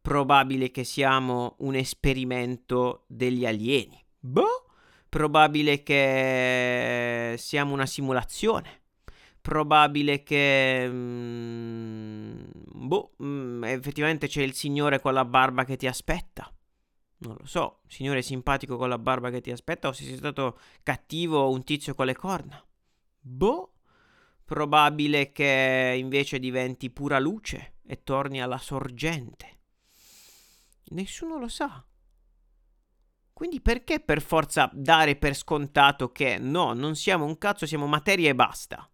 [0.07, 4.01] Probabile che siamo un esperimento degli alieni.
[4.17, 4.67] Boh,
[5.09, 8.83] probabile che siamo una simulazione
[9.47, 10.85] probabile che...
[10.89, 16.53] Mm, boh, mm, effettivamente c'è il signore con la barba che ti aspetta.
[17.19, 20.59] Non lo so, signore simpatico con la barba che ti aspetta o se sei stato
[20.83, 22.61] cattivo o un tizio con le corna.
[23.21, 23.75] Boh,
[24.43, 29.56] probabile che invece diventi pura luce e torni alla sorgente.
[30.89, 31.85] Nessuno lo sa.
[33.33, 38.29] Quindi perché per forza dare per scontato che no, non siamo un cazzo, siamo materia
[38.29, 38.89] e basta?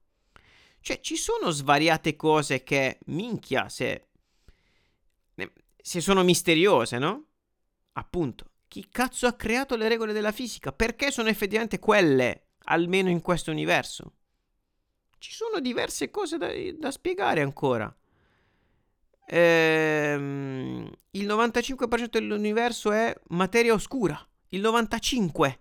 [0.82, 4.10] Cioè, ci sono svariate cose che, minchia, se,
[5.77, 7.27] se sono misteriose, no?
[7.93, 10.73] Appunto, chi cazzo ha creato le regole della fisica?
[10.73, 14.15] Perché sono effettivamente quelle, almeno in questo universo?
[15.19, 17.95] Ci sono diverse cose da, da spiegare ancora.
[19.26, 24.20] Ehm, il 95% dell'universo è materia oscura.
[24.50, 25.60] Il 95%.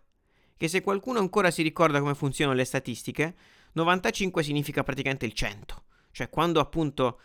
[0.56, 3.34] Che se qualcuno ancora si ricorda come funzionano le statistiche,
[3.72, 5.84] 95 significa praticamente il 100.
[6.12, 7.18] Cioè quando appunto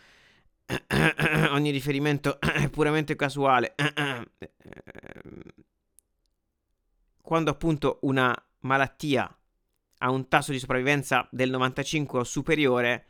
[1.51, 3.75] ogni riferimento è puramente casuale,
[7.21, 9.31] quando appunto una malattia
[9.99, 13.05] ha un tasso di sopravvivenza del 95 o superiore,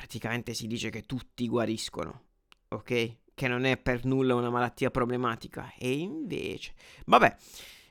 [0.00, 2.22] praticamente si dice che tutti guariscono,
[2.68, 3.16] ok?
[3.34, 5.74] Che non è per nulla una malattia problematica.
[5.78, 6.72] E invece,
[7.04, 7.36] vabbè,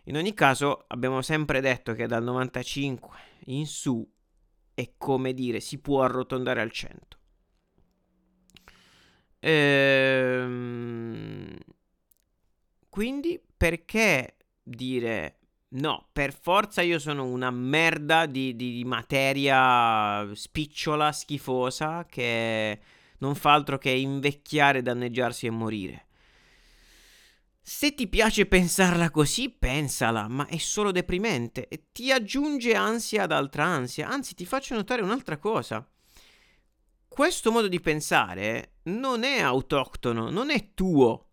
[0.06, 4.04] in ogni caso abbiamo sempre detto che dal 95 in su
[4.74, 7.18] è come dire si può arrotondare al 100.
[9.42, 10.50] Ehm,
[12.90, 15.39] quindi perché dire
[15.70, 22.80] no, per forza io sono una merda di, di, di materia spicciola, schifosa, che
[23.20, 26.06] non fa altro che invecchiare, danneggiarsi e morire.
[27.62, 33.32] Se ti piace pensarla così, pensala, ma è solo deprimente e ti aggiunge ansia ad
[33.32, 34.08] altra ansia.
[34.10, 35.88] Anzi, ti faccio notare un'altra cosa.
[37.08, 41.29] Questo modo di pensare non è autoctono, non è tuo,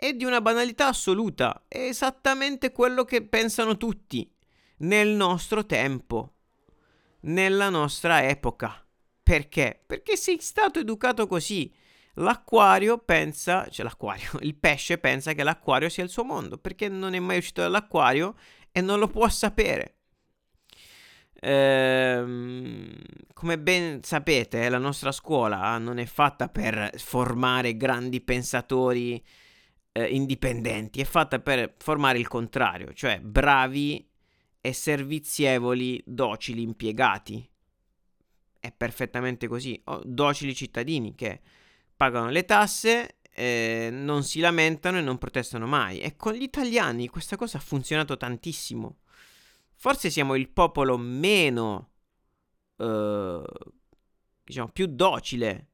[0.00, 4.32] è di una banalità assoluta, è esattamente quello che pensano tutti
[4.78, 6.34] nel nostro tempo,
[7.22, 8.86] nella nostra epoca.
[9.20, 9.82] Perché?
[9.84, 11.74] Perché sei stato educato così.
[12.14, 17.14] L'acquario pensa, cioè l'acquario, il pesce pensa che l'acquario sia il suo mondo, perché non
[17.14, 18.36] è mai uscito dall'acquario
[18.70, 19.96] e non lo può sapere.
[21.40, 22.94] Ehm,
[23.32, 29.20] come ben sapete, la nostra scuola non è fatta per formare grandi pensatori
[29.98, 34.08] eh, indipendenti, è fatta per formare il contrario, cioè bravi
[34.60, 37.48] e servizievoli, docili impiegati.
[38.60, 41.40] È perfettamente così, o docili cittadini che
[41.96, 46.00] pagano le tasse, eh, non si lamentano e non protestano mai.
[46.00, 48.98] E con gli italiani questa cosa ha funzionato tantissimo.
[49.74, 51.90] Forse siamo il popolo meno,
[52.76, 53.42] eh,
[54.44, 55.67] diciamo, più docile,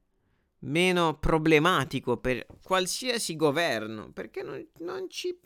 [0.65, 5.37] meno problematico per qualsiasi governo, perché non, non ci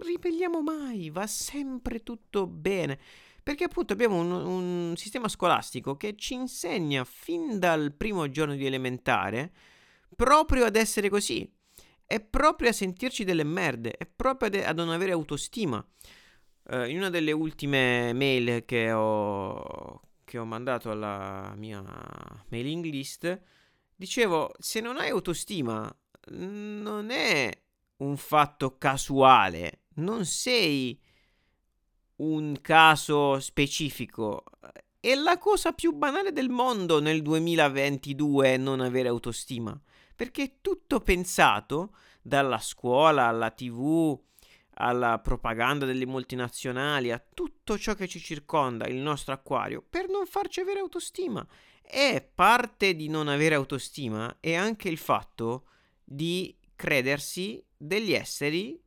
[0.00, 2.98] ribelliamo mai, va sempre tutto bene.
[3.42, 8.64] Perché appunto abbiamo un, un sistema scolastico che ci insegna fin dal primo giorno di
[8.64, 9.52] elementare
[10.14, 11.50] proprio ad essere così.
[12.06, 15.84] È proprio a sentirci delle merde, è proprio ad, ad non avere autostima.
[16.64, 21.82] Uh, in una delle ultime mail che ho, che ho mandato alla mia
[22.48, 23.40] mailing list,
[24.02, 25.88] dicevo, se non hai autostima,
[26.30, 27.56] non è
[27.98, 31.00] un fatto casuale, non sei
[32.16, 34.42] un caso specifico.
[34.98, 39.80] È la cosa più banale del mondo nel 2022 non avere autostima
[40.14, 44.20] perché è tutto pensato dalla scuola alla tv
[44.76, 50.26] alla propaganda delle multinazionali, a tutto ciò che ci circonda il nostro acquario, per non
[50.26, 51.46] farci avere autostima.
[51.82, 55.66] E parte di non avere autostima è anche il fatto
[56.04, 58.80] di credersi degli esseri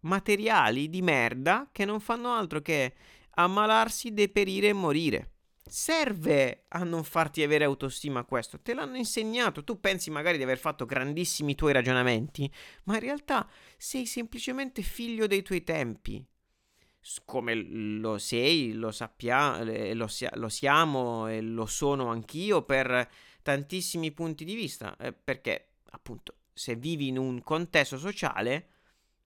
[0.00, 2.94] materiali di merda che non fanno altro che
[3.30, 5.32] ammalarsi, deperire e morire
[5.68, 10.58] serve a non farti avere autostima questo, te l'hanno insegnato, tu pensi magari di aver
[10.58, 12.50] fatto grandissimi tuoi ragionamenti,
[12.84, 16.24] ma in realtà sei semplicemente figlio dei tuoi tempi.
[17.24, 23.08] Come lo sei, lo sappiamo, lo, lo siamo e lo sono anch'io per
[23.42, 28.68] tantissimi punti di vista, eh, perché appunto se vivi in un contesto sociale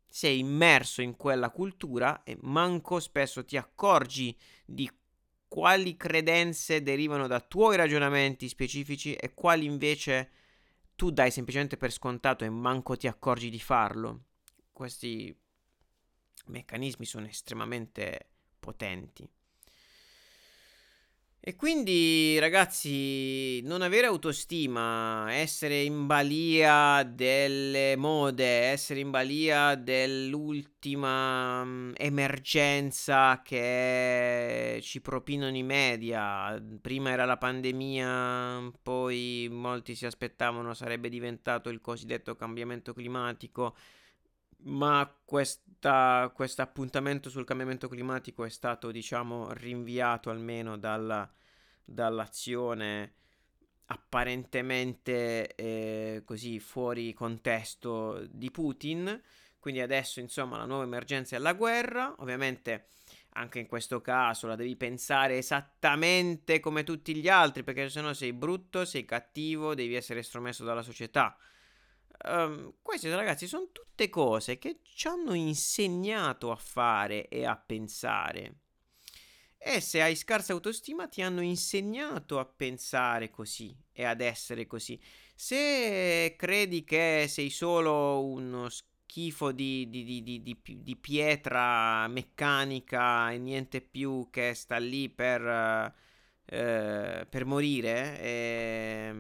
[0.09, 4.89] sei immerso in quella cultura e manco spesso ti accorgi di
[5.49, 10.31] quali credenze derivano da tuoi ragionamenti specifici e quali invece
[10.95, 14.25] tu dai semplicemente per scontato e manco ti accorgi di farlo.
[14.73, 15.35] Questi
[16.47, 18.27] meccanismi sono estremamente
[18.59, 19.29] potenti.
[21.45, 31.65] E quindi, ragazzi, non avere autostima, essere in balia delle mode, essere in balia dell'ultima
[31.65, 36.63] mm, emergenza che ci propinano i media.
[36.81, 43.75] Prima era la pandemia, poi molti si aspettavano sarebbe diventato il cosiddetto cambiamento climatico
[44.65, 51.31] ma questo appuntamento sul cambiamento climatico è stato, diciamo, rinviato almeno dalla,
[51.85, 53.15] dall'azione
[53.87, 59.21] apparentemente eh, così fuori contesto di Putin.
[59.59, 62.15] Quindi adesso, insomma, la nuova emergenza è la guerra.
[62.19, 62.87] Ovviamente
[63.35, 68.13] anche in questo caso la devi pensare esattamente come tutti gli altri, perché se no
[68.13, 71.37] sei brutto, sei cattivo, devi essere estromesso dalla società.
[72.25, 78.55] Um, queste ragazzi sono tutte cose che ci hanno insegnato a fare e a pensare.
[79.59, 85.01] E se hai scarsa autostima ti hanno insegnato a pensare così e ad essere così.
[85.35, 93.81] Se credi che sei solo uno schifo di, di, di, di pietra meccanica e niente
[93.81, 95.95] più che sta lì per,
[96.47, 99.15] eh, per morire, eh,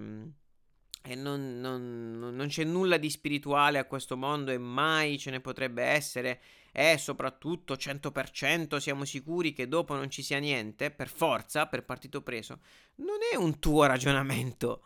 [1.02, 5.40] e non, non, non, c'è nulla di spirituale a questo mondo e mai ce ne
[5.40, 6.40] potrebbe essere
[6.70, 12.22] e soprattutto 100% siamo sicuri che dopo non ci sia niente, per forza, per partito
[12.22, 12.60] preso,
[12.96, 14.84] non è un tuo ragionamento.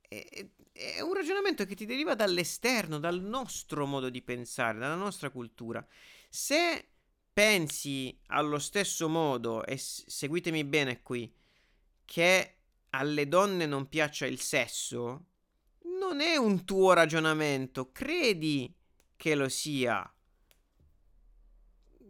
[0.00, 0.26] È,
[0.72, 5.86] è un ragionamento che ti deriva dall'esterno, dal nostro modo di pensare, dalla nostra cultura.
[6.28, 6.88] Se
[7.32, 11.32] pensi allo stesso modo, e seguitemi bene qui,
[12.04, 12.59] che
[12.90, 15.26] alle donne non piaccia il sesso,
[15.98, 18.74] non è un tuo ragionamento, credi
[19.16, 20.12] che lo sia.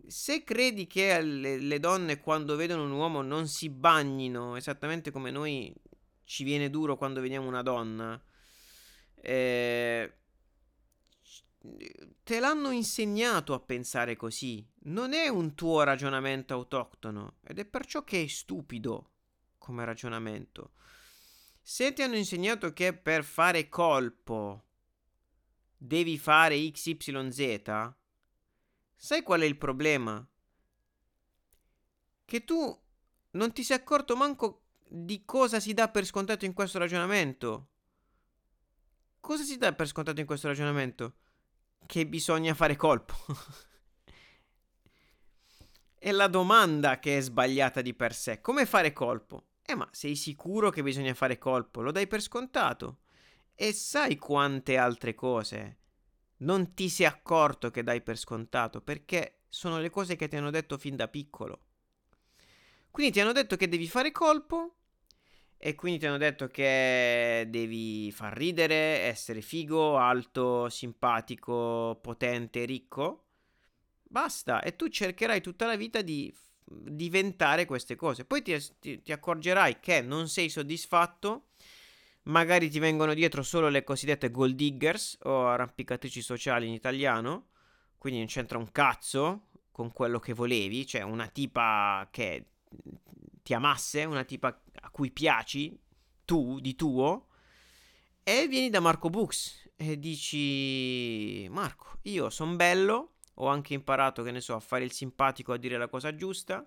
[0.06, 5.30] Se credi che le, le, donne quando vedono un uomo non si bagnino esattamente come
[5.30, 5.72] noi
[6.24, 8.20] ci viene duro quando vediamo una donna,
[9.22, 10.14] eh,
[12.22, 14.66] te l'hanno insegnato a pensare così.
[14.84, 19.09] Non è un tuo ragionamento autoctono ed è perciò che è stupido
[19.70, 20.72] come ragionamento.
[21.62, 24.64] Se ti hanno insegnato che per fare colpo
[25.76, 27.94] devi fare XYZ,
[28.96, 30.26] sai qual è il problema?
[32.24, 32.82] Che tu
[33.30, 37.68] non ti sei accorto manco di cosa si dà per scontato in questo ragionamento.
[39.20, 41.14] Cosa si dà per scontato in questo ragionamento?
[41.86, 43.14] Che bisogna fare colpo.
[46.00, 48.40] è la domanda che è sbagliata di per sé.
[48.40, 49.49] Come fare colpo?
[49.70, 51.80] Eh, ma sei sicuro che bisogna fare colpo?
[51.80, 53.02] Lo dai per scontato.
[53.54, 55.76] E sai quante altre cose
[56.38, 60.50] non ti sei accorto che dai per scontato perché sono le cose che ti hanno
[60.50, 61.60] detto fin da piccolo.
[62.90, 64.74] Quindi ti hanno detto che devi fare colpo
[65.56, 73.26] e quindi ti hanno detto che devi far ridere, essere figo, alto, simpatico, potente, ricco.
[74.02, 76.34] Basta, e tu cercherai tutta la vita di
[76.70, 78.24] diventare queste cose.
[78.24, 81.48] Poi ti, ti, ti, accorgerai che non sei soddisfatto.
[82.24, 87.48] Magari ti vengono dietro solo le cosiddette gold diggers o arrampicatrici sociali in italiano.
[87.98, 90.86] Quindi non c'entra un cazzo con quello che volevi.
[90.86, 92.46] Cioè una tipa che
[93.42, 95.78] ti amasse, una tipa a cui piaci,
[96.24, 97.26] tu, di tuo,
[98.22, 103.09] e vieni da Marco Books e dici, Marco, io sono bello,
[103.40, 106.66] ho anche imparato, che ne so, a fare il simpatico, a dire la cosa giusta,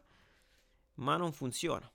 [0.96, 1.90] ma non funziona.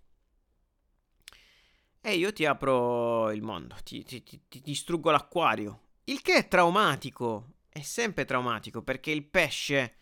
[2.00, 6.48] E io ti apro il mondo, ti, ti, ti, ti distruggo l'acquario, il che è
[6.48, 9.96] traumatico, è sempre traumatico, perché il pesce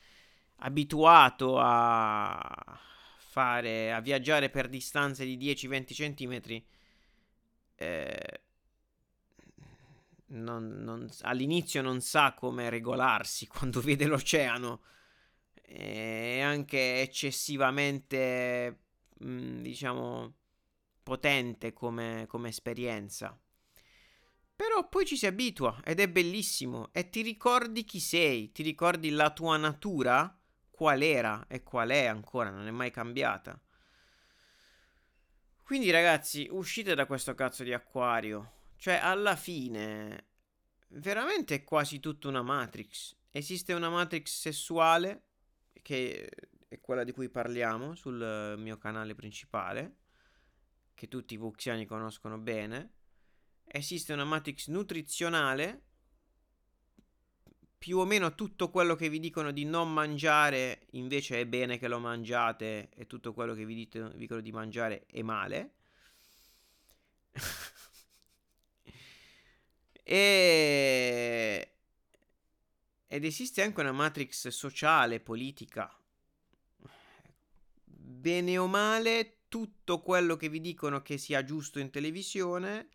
[0.56, 2.78] abituato a
[3.16, 6.62] fare, a viaggiare per distanze di 10-20 cm,
[7.76, 8.40] eh,
[11.22, 14.82] all'inizio non sa come regolarsi quando vede l'oceano.
[15.62, 18.78] È anche eccessivamente,
[19.24, 20.34] mm, diciamo,
[21.02, 23.38] potente come, come esperienza.
[24.56, 29.10] Però poi ci si abitua ed è bellissimo e ti ricordi chi sei, ti ricordi
[29.10, 30.34] la tua natura
[30.70, 33.60] qual era e qual è ancora, non è mai cambiata.
[35.62, 38.52] Quindi ragazzi, uscite da questo cazzo di acquario.
[38.76, 40.26] Cioè, alla fine,
[40.88, 43.16] veramente è quasi tutta una Matrix.
[43.30, 45.24] Esiste una Matrix sessuale,
[45.82, 46.28] che
[46.68, 49.96] è quella di cui parliamo sul mio canale principale,
[50.94, 52.92] che tutti i vuxiani conoscono bene.
[53.64, 55.82] Esiste una Matrix nutrizionale,
[57.78, 61.88] più o meno tutto quello che vi dicono di non mangiare invece è bene che
[61.88, 65.74] lo mangiate e tutto quello che vi, dicono di mangiare è male.
[70.08, 71.72] e...
[73.08, 75.92] Ed esiste anche una matrix sociale, politica.
[77.84, 82.88] Bene o male, tutto quello che vi dicono che sia giusto in televisione,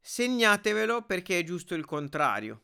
[0.00, 2.62] segnatevelo perché è giusto il contrario.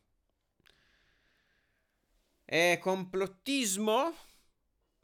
[2.45, 4.15] E complottismo?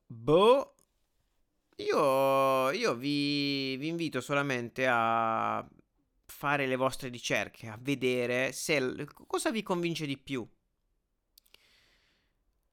[0.07, 0.75] Boh.
[1.77, 5.65] Io, io vi, vi, invito solamente a
[6.37, 10.47] fare le vostre ricerche, a vedere se, cosa vi convince di più.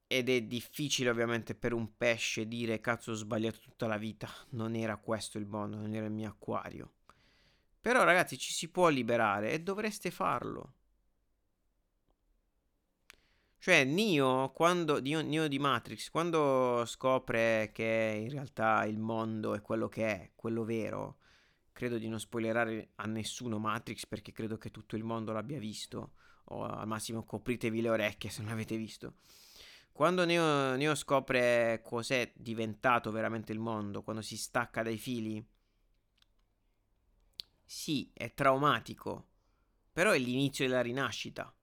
[0.05, 4.75] Ed è difficile ovviamente per un pesce dire cazzo ho sbagliato tutta la vita, non
[4.75, 6.95] era questo il mondo, non era il mio acquario.
[7.79, 10.73] Però ragazzi ci si può liberare e dovreste farlo.
[13.59, 19.87] Cioè, Neo, quando, Neo di Matrix, quando scopre che in realtà il mondo è quello
[19.87, 21.19] che è, quello vero,
[21.73, 26.13] credo di non spoilerare a nessuno Matrix perché credo che tutto il mondo l'abbia visto,
[26.45, 29.15] o al massimo copritevi le orecchie se non l'avete visto.
[29.91, 35.45] Quando Neo, Neo scopre cos'è diventato veramente il mondo, quando si stacca dai fili,
[37.63, 39.27] sì, è traumatico,
[39.91, 41.53] però è l'inizio della rinascita.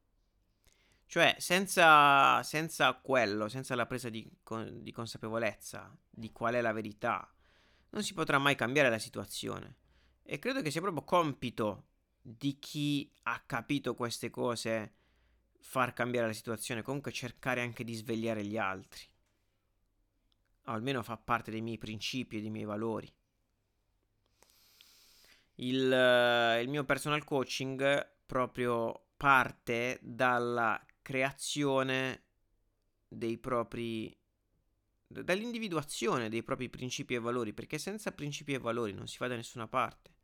[1.06, 4.30] Cioè, senza, senza quello, senza la presa di,
[4.74, 7.28] di consapevolezza di qual è la verità,
[7.90, 9.74] non si potrà mai cambiare la situazione.
[10.22, 11.86] E credo che sia proprio compito
[12.20, 14.94] di chi ha capito queste cose
[15.60, 19.02] far cambiare la situazione, comunque cercare anche di svegliare gli altri.
[20.66, 23.12] O almeno fa parte dei miei principi e dei miei valori.
[25.56, 32.24] Il, il mio personal coaching proprio parte dalla creazione
[33.06, 34.16] dei propri
[35.10, 39.34] dall'individuazione dei propri principi e valori, perché senza principi e valori non si va da
[39.34, 40.14] nessuna parte.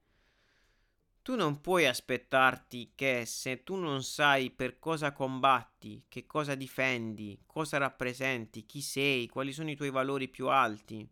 [1.22, 7.42] Tu non puoi aspettarti che se tu non sai per cosa combatti, che cosa difendi,
[7.46, 11.04] cosa rappresenti, chi sei, quali sono i tuoi valori più alti,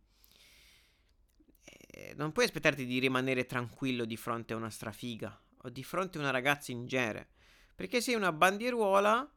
[1.67, 6.19] eh, non puoi aspettarti di rimanere tranquillo di fronte a una strafiga o di fronte
[6.19, 7.31] a una ragazza in genere,
[7.75, 9.29] perché sei una bandieruola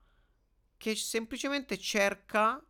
[0.78, 2.64] che semplicemente cerca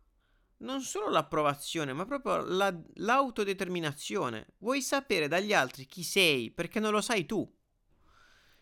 [0.58, 4.54] non solo l'approvazione, ma proprio la, l'autodeterminazione.
[4.58, 7.48] Vuoi sapere dagli altri chi sei perché non lo sai tu.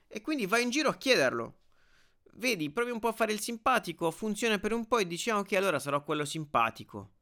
[0.09, 1.61] E quindi vai in giro a chiederlo.
[2.35, 5.39] Vedi, provi un po' a fare il simpatico, funziona per un po' e dici, ah,
[5.39, 7.13] ok, allora sarò quello simpatico.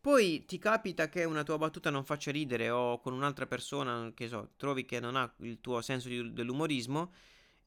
[0.00, 4.28] Poi ti capita che una tua battuta non faccia ridere o con un'altra persona, che
[4.28, 7.12] so, trovi che non ha il tuo senso di, dell'umorismo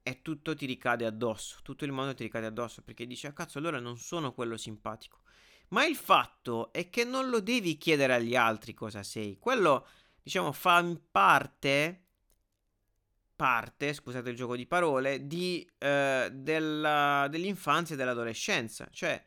[0.03, 3.57] e tutto ti ricade addosso, tutto il mondo ti ricade addosso perché dici, ah cazzo,
[3.57, 5.21] allora non sono quello simpatico.
[5.71, 9.37] Ma il fatto è che non lo devi chiedere agli altri cosa sei.
[9.37, 9.87] Quello,
[10.21, 12.05] diciamo, fa parte,
[13.35, 18.89] parte, scusate il gioco di parole, di, eh, della, dell'infanzia e dell'adolescenza.
[18.91, 19.23] Cioè,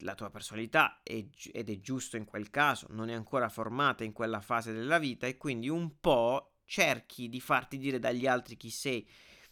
[0.00, 4.12] la tua personalità è, ed è giusto in quel caso, non è ancora formata in
[4.12, 8.70] quella fase della vita e quindi un po' cerchi di farti dire dagli altri chi
[8.70, 9.08] sei,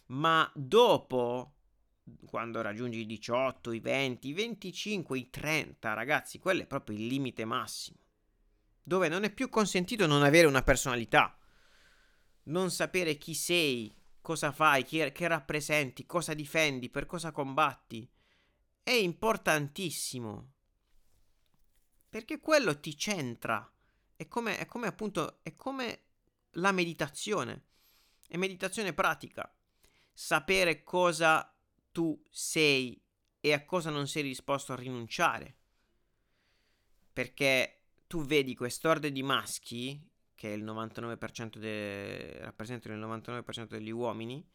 [0.07, 1.54] ma dopo
[2.25, 7.07] quando raggiungi i 18, i 20, i 25, i 30, ragazzi, quello è proprio il
[7.07, 7.97] limite massimo.
[8.83, 11.37] Dove non è più consentito non avere una personalità,
[12.43, 18.07] non sapere chi sei, cosa fai, chi, che rappresenti, cosa difendi, per cosa combatti.
[18.83, 20.53] È importantissimo.
[22.09, 23.67] Perché quello ti centra.
[24.15, 26.01] È come, è come appunto, è come
[26.51, 27.63] la meditazione.
[28.27, 29.51] È meditazione pratica.
[30.13, 31.54] Sapere cosa
[31.95, 33.01] tu sei
[33.39, 35.55] e a cosa non sei disposto a rinunciare.
[37.13, 42.39] Perché tu vedi quest'orde di maschi, che il 99% de...
[42.39, 44.45] rappresentano il 99% degli uomini,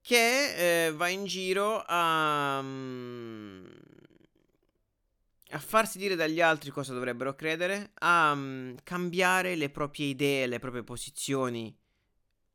[0.00, 3.68] che eh, va in giro a, um,
[5.50, 10.58] a farsi dire dagli altri cosa dovrebbero credere, a um, cambiare le proprie idee, le
[10.58, 11.76] proprie posizioni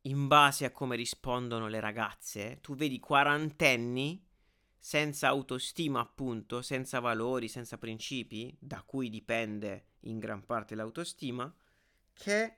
[0.03, 4.25] in base a come rispondono le ragazze, tu vedi quarantenni
[4.77, 11.53] senza autostima, appunto, senza valori, senza principi, da cui dipende in gran parte l'autostima,
[12.13, 12.57] che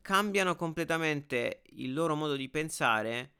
[0.00, 3.32] cambiano completamente il loro modo di pensare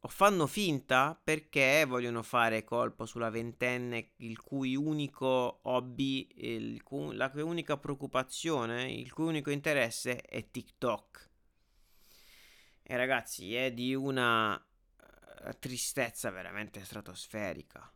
[0.00, 7.12] o fanno finta perché vogliono fare colpo sulla ventenne il cui unico hobby, il cu-
[7.12, 11.27] la cui unica preoccupazione, il cui unico interesse è TikTok.
[12.90, 17.92] E ragazzi, è di una eh, tristezza veramente stratosferica.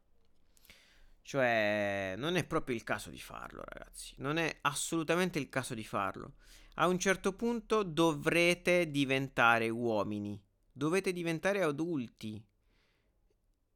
[1.23, 4.13] Cioè, non è proprio il caso di farlo, ragazzi.
[4.19, 6.35] Non è assolutamente il caso di farlo.
[6.75, 10.39] A un certo punto dovrete diventare uomini.
[10.71, 12.45] Dovete diventare adulti.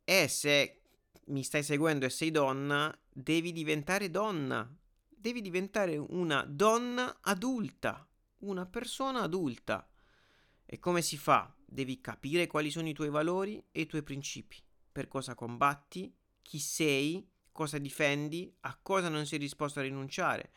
[0.05, 0.83] E se
[1.29, 4.71] mi stai seguendo e sei donna, devi diventare donna.
[5.09, 8.07] Devi diventare una donna adulta.
[8.41, 9.89] Una persona adulta.
[10.67, 11.55] E come si fa?
[11.65, 14.57] Devi capire quali sono i tuoi valori e i tuoi principi,
[14.91, 16.13] per cosa combatti,
[16.43, 20.51] chi sei, cosa difendi, a cosa non sei disposto a rinunciare.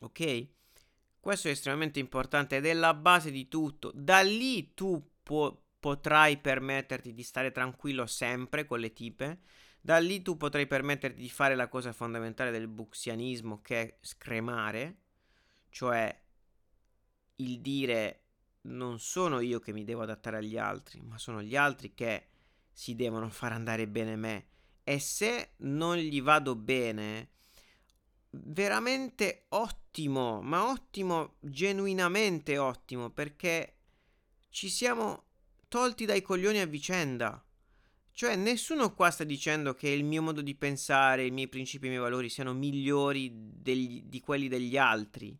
[0.00, 0.48] Ok?
[1.20, 3.90] Questo è estremamente importante ed è la base di tutto.
[3.94, 9.40] Da lì tu pu- potrai permetterti di stare tranquillo sempre con le tipe.
[9.80, 14.96] Da lì tu potrai permetterti di fare la cosa fondamentale del buxianismo che è scremare,
[15.70, 16.23] cioè
[17.36, 18.20] il dire
[18.62, 22.28] non sono io che mi devo adattare agli altri, ma sono gli altri che
[22.72, 24.46] si devono far andare bene me.
[24.82, 27.30] E se non gli vado bene,
[28.30, 33.76] veramente ottimo, ma ottimo, genuinamente ottimo, perché
[34.50, 35.24] ci siamo
[35.68, 37.42] tolti dai coglioni a vicenda.
[38.12, 41.88] Cioè, nessuno qua sta dicendo che il mio modo di pensare, i miei principi i
[41.88, 45.36] miei valori siano migliori degli, di quelli degli altri.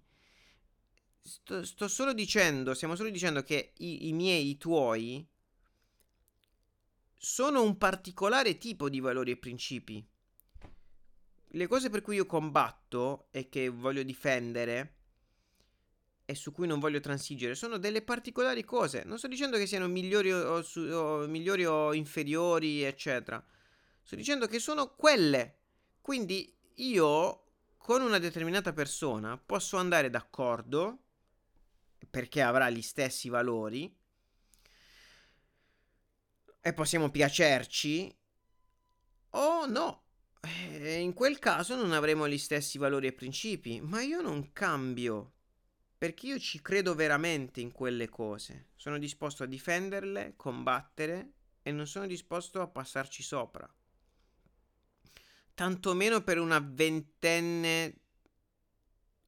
[1.26, 5.26] Sto, sto, solo dicendo, stiamo solo dicendo che i, i miei, i tuoi,
[7.16, 10.06] sono un particolare tipo di valori e principi.
[11.46, 14.96] Le cose per cui io combatto e che voglio difendere
[16.26, 19.04] e su cui non voglio transigere sono delle particolari cose.
[19.04, 23.42] Non sto dicendo che siano migliori o, o, o, migliori o inferiori, eccetera.
[24.02, 25.60] Sto dicendo che sono quelle.
[26.02, 27.44] Quindi io
[27.78, 31.03] con una determinata persona posso andare d'accordo
[32.08, 33.92] perché avrà gli stessi valori
[36.60, 38.16] e possiamo piacerci
[39.30, 40.02] o no.
[40.40, 45.32] E in quel caso non avremo gli stessi valori e principi, ma io non cambio
[45.96, 48.68] perché io ci credo veramente in quelle cose.
[48.76, 51.32] Sono disposto a difenderle, combattere
[51.62, 53.72] e non sono disposto a passarci sopra.
[55.54, 58.00] Tantomeno per una ventenne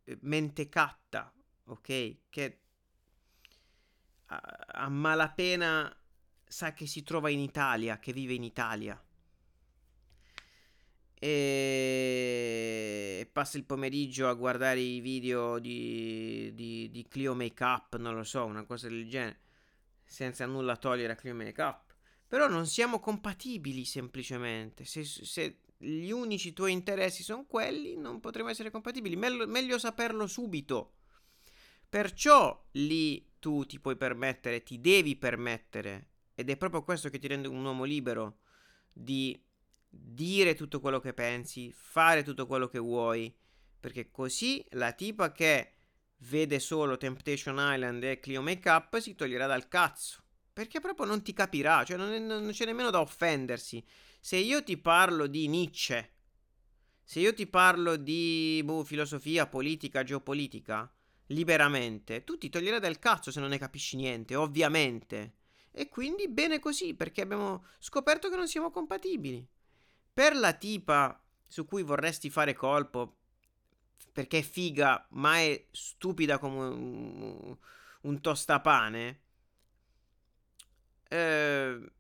[0.05, 1.33] eh, mentecatta
[1.67, 2.17] ok?
[2.29, 2.61] Che
[4.27, 5.95] a, a malapena
[6.45, 9.01] sa che si trova in Italia, che vive in Italia.
[11.19, 18.23] E passa il pomeriggio a guardare i video di, di, di Clio Makeup, non lo
[18.23, 19.41] so, una cosa del genere,
[20.05, 21.95] senza nulla togliere a Clio Makeup.
[22.29, 24.85] Però non siamo compatibili semplicemente.
[24.85, 29.17] Se, se gli unici tuoi interessi sono quelli, non potremo essere compatibili.
[29.17, 30.93] Meglio, meglio saperlo subito.
[31.89, 37.29] Perciò lì tu ti puoi permettere, ti devi permettere, ed è proprio questo che ti
[37.29, 38.41] rende un uomo libero,
[38.93, 39.41] di
[39.89, 43.33] dire tutto quello che pensi, fare tutto quello che vuoi,
[43.79, 45.75] perché così la tipa che
[46.23, 50.25] vede solo Temptation Island e Clio Makeup si toglierà dal cazzo.
[50.53, 53.87] Perché proprio non ti capirà, cioè non, è, non c'è nemmeno da offendersi.
[54.19, 56.15] Se io ti parlo di Nietzsche,
[57.05, 60.93] se io ti parlo di boh, filosofia, politica, geopolitica,
[61.29, 65.35] liberamente, tu ti toglierai dal cazzo se non ne capisci niente, ovviamente.
[65.71, 69.47] E quindi bene così, perché abbiamo scoperto che non siamo compatibili.
[70.13, 73.19] Per la tipa su cui vorresti fare colpo,
[74.13, 77.57] perché è figa, ma è stupida come un,
[78.03, 79.21] un tostapane,
[81.09, 81.93] eh,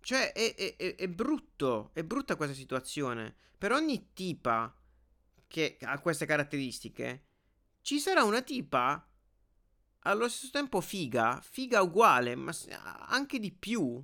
[0.00, 3.34] cioè è, è, è, è brutto, è brutta questa situazione.
[3.56, 4.76] Per ogni tipa
[5.46, 7.26] che ha queste caratteristiche,
[7.84, 9.06] ci sarà una tipa
[10.06, 12.50] allo stesso tempo figa, figa uguale, ma
[13.08, 14.02] anche di più,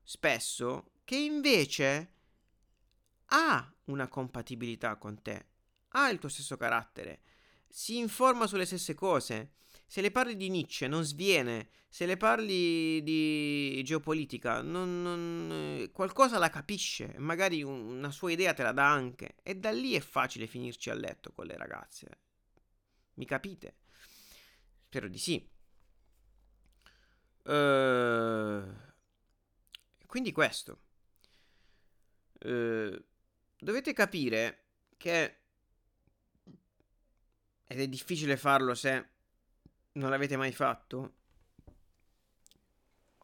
[0.00, 2.12] spesso, che invece
[3.26, 5.46] ha una compatibilità con te,
[5.88, 7.22] ha il tuo stesso carattere,
[7.68, 9.54] si informa sulle stesse cose.
[9.88, 16.38] Se le parli di Nietzsche non sviene, se le parli di geopolitica non, non, qualcosa
[16.38, 20.46] la capisce, magari una sua idea te la dà anche e da lì è facile
[20.46, 22.23] finirci a letto con le ragazze.
[23.14, 23.76] Mi capite?
[24.86, 25.48] Spero di sì.
[27.42, 28.62] Uh,
[30.06, 30.80] quindi questo.
[32.40, 33.02] Uh,
[33.58, 34.64] dovete capire
[34.96, 35.38] che...
[37.66, 39.08] Ed è difficile farlo se
[39.92, 41.14] non l'avete mai fatto.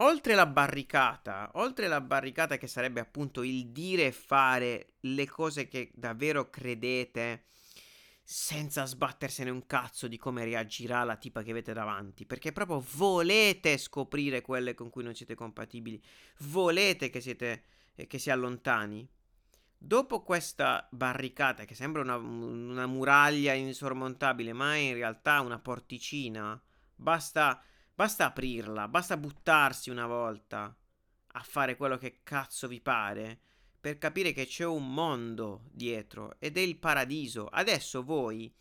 [0.02, 5.68] Oltre la barricata, oltre la barricata che sarebbe appunto il dire e fare le cose
[5.68, 7.44] che davvero credete
[8.32, 13.76] senza sbattersene un cazzo di come reagirà la tipa che avete davanti, perché proprio volete
[13.76, 16.00] scoprire quelle con cui non siete compatibili,
[16.42, 17.64] volete che, siete,
[17.96, 19.04] eh, che si allontani.
[19.76, 26.62] Dopo questa barricata, che sembra una, una muraglia insormontabile, ma è in realtà una porticina,
[26.94, 27.60] basta,
[27.92, 30.72] basta aprirla, basta buttarsi una volta
[31.32, 33.40] a fare quello che cazzo vi pare
[33.80, 37.46] per capire che c'è un mondo dietro ed è il paradiso.
[37.46, 38.54] Adesso voi,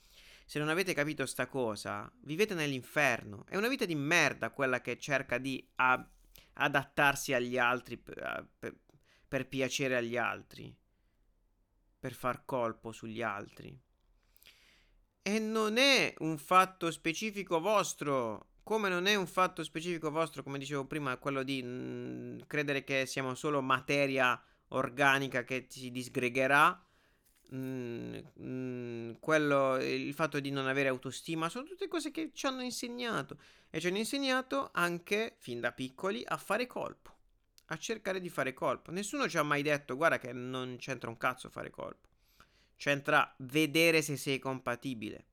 [0.46, 3.46] se non avete capito sta cosa, vivete nell'inferno.
[3.48, 6.10] È una vita di merda quella che cerca di a-
[6.54, 8.78] adattarsi agli altri per, per,
[9.28, 10.74] per piacere agli altri,
[12.00, 13.78] per far colpo sugli altri.
[15.22, 18.48] E non è un fatto specifico vostro.
[18.64, 22.84] Come non è un fatto specifico vostro, come dicevo prima, quello di mh, mm, credere
[22.84, 26.84] che siamo solo materia organica che si disgregherà.
[27.54, 32.62] Mm, mm, quello, il fatto di non avere autostima sono tutte cose che ci hanno
[32.62, 33.40] insegnato
[33.72, 37.12] e ci hanno insegnato anche fin da piccoli a fare colpo,
[37.68, 38.92] a cercare di fare colpo.
[38.92, 42.08] Nessuno ci ha mai detto guarda che non c'entra un cazzo fare colpo,
[42.76, 45.26] c'entra vedere se sei compatibile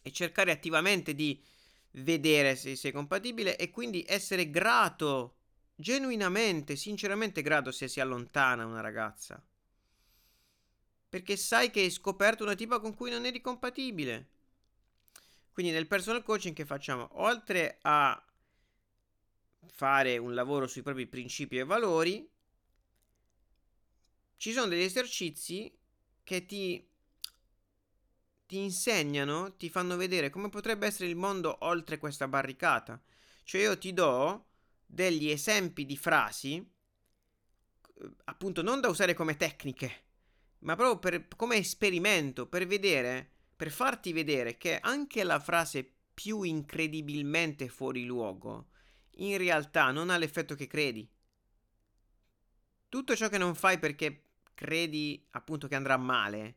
[0.00, 1.38] e cercare attivamente di
[1.92, 5.36] vedere se sei compatibile e quindi essere grato
[5.74, 9.42] genuinamente, sinceramente grato se si allontana una ragazza.
[11.08, 14.28] Perché sai che hai scoperto una tipa con cui non eri compatibile.
[15.52, 18.20] Quindi nel personal coaching che facciamo, oltre a
[19.66, 22.28] fare un lavoro sui propri principi e valori,
[24.36, 25.72] ci sono degli esercizi
[26.24, 26.84] che ti,
[28.46, 33.00] ti insegnano, ti fanno vedere come potrebbe essere il mondo oltre questa barricata.
[33.44, 34.46] Cioè io ti do
[34.94, 40.02] degli esempi di frasi, eh, appunto non da usare come tecniche,
[40.60, 46.42] ma proprio per, come esperimento, per vedere, per farti vedere che anche la frase più
[46.42, 48.68] incredibilmente fuori luogo,
[49.16, 51.08] in realtà non ha l'effetto che credi.
[52.88, 54.22] Tutto ciò che non fai perché
[54.54, 56.56] credi appunto che andrà male,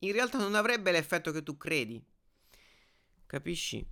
[0.00, 2.02] in realtà non avrebbe l'effetto che tu credi.
[3.26, 3.86] Capisci?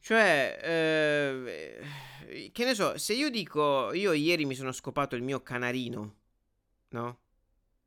[0.00, 5.42] Cioè, eh, che ne so, se io dico, io ieri mi sono scopato il mio
[5.42, 6.14] canarino,
[6.90, 7.18] no?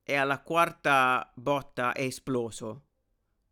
[0.03, 2.83] E alla quarta botta è esploso.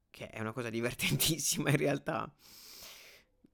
[0.10, 2.32] che è una cosa divertentissima in realtà.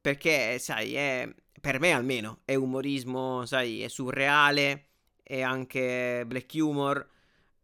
[0.02, 4.90] Perché, sai, è, per me almeno, è umorismo, sai, è surreale,
[5.24, 7.08] è anche black humor,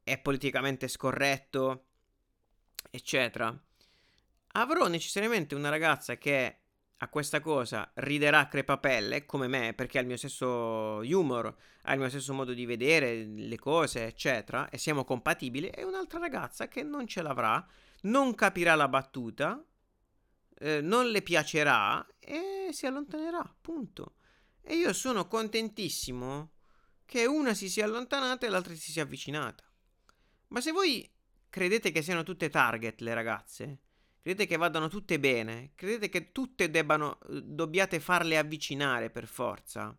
[0.04, 1.86] è politicamente scorretto,
[2.90, 3.56] eccetera.
[4.54, 6.61] Avrò necessariamente una ragazza che
[7.04, 12.00] a questa cosa riderà crepapelle come me perché ha il mio stesso humor, ha il
[12.00, 16.84] mio stesso modo di vedere le cose, eccetera, e siamo compatibili, e un'altra ragazza che
[16.84, 17.66] non ce l'avrà,
[18.02, 19.64] non capirà la battuta,
[20.60, 24.18] eh, non le piacerà e si allontanerà, punto.
[24.62, 26.52] E io sono contentissimo
[27.04, 29.64] che una si sia allontanata e l'altra si sia avvicinata.
[30.50, 31.12] Ma se voi
[31.50, 33.80] credete che siano tutte target le ragazze,
[34.22, 35.72] Credete che vadano tutte bene?
[35.74, 39.98] Credete che tutte debbano, dobbiate farle avvicinare per forza?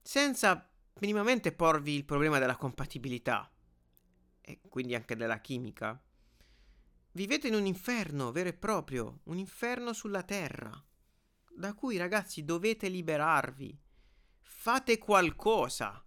[0.00, 3.52] Senza minimamente porvi il problema della compatibilità
[4.40, 6.02] e quindi anche della chimica.
[7.12, 10.82] Vivete in un inferno vero e proprio, un inferno sulla terra,
[11.50, 13.78] da cui ragazzi dovete liberarvi.
[14.40, 16.02] Fate qualcosa.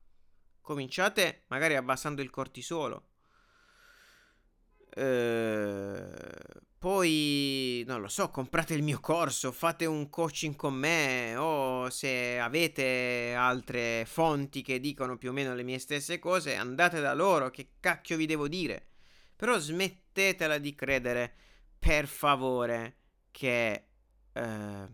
[0.60, 3.11] Cominciate magari abbassando il cortisolo
[4.94, 6.10] eh,
[6.78, 12.40] poi, non lo so, comprate il mio corso, fate un coaching con me o se
[12.40, 17.52] avete altre fonti che dicono più o meno le mie stesse cose, andate da loro,
[17.52, 18.88] che cacchio vi devo dire.
[19.36, 21.36] Però smettetela di credere,
[21.78, 22.98] per favore,
[23.30, 23.86] che
[24.34, 24.88] eh,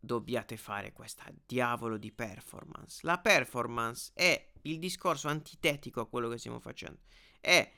[0.00, 3.00] dobbiate fare questa diavolo di performance.
[3.02, 7.00] La performance è il discorso antitetico a quello che stiamo facendo.
[7.40, 7.70] È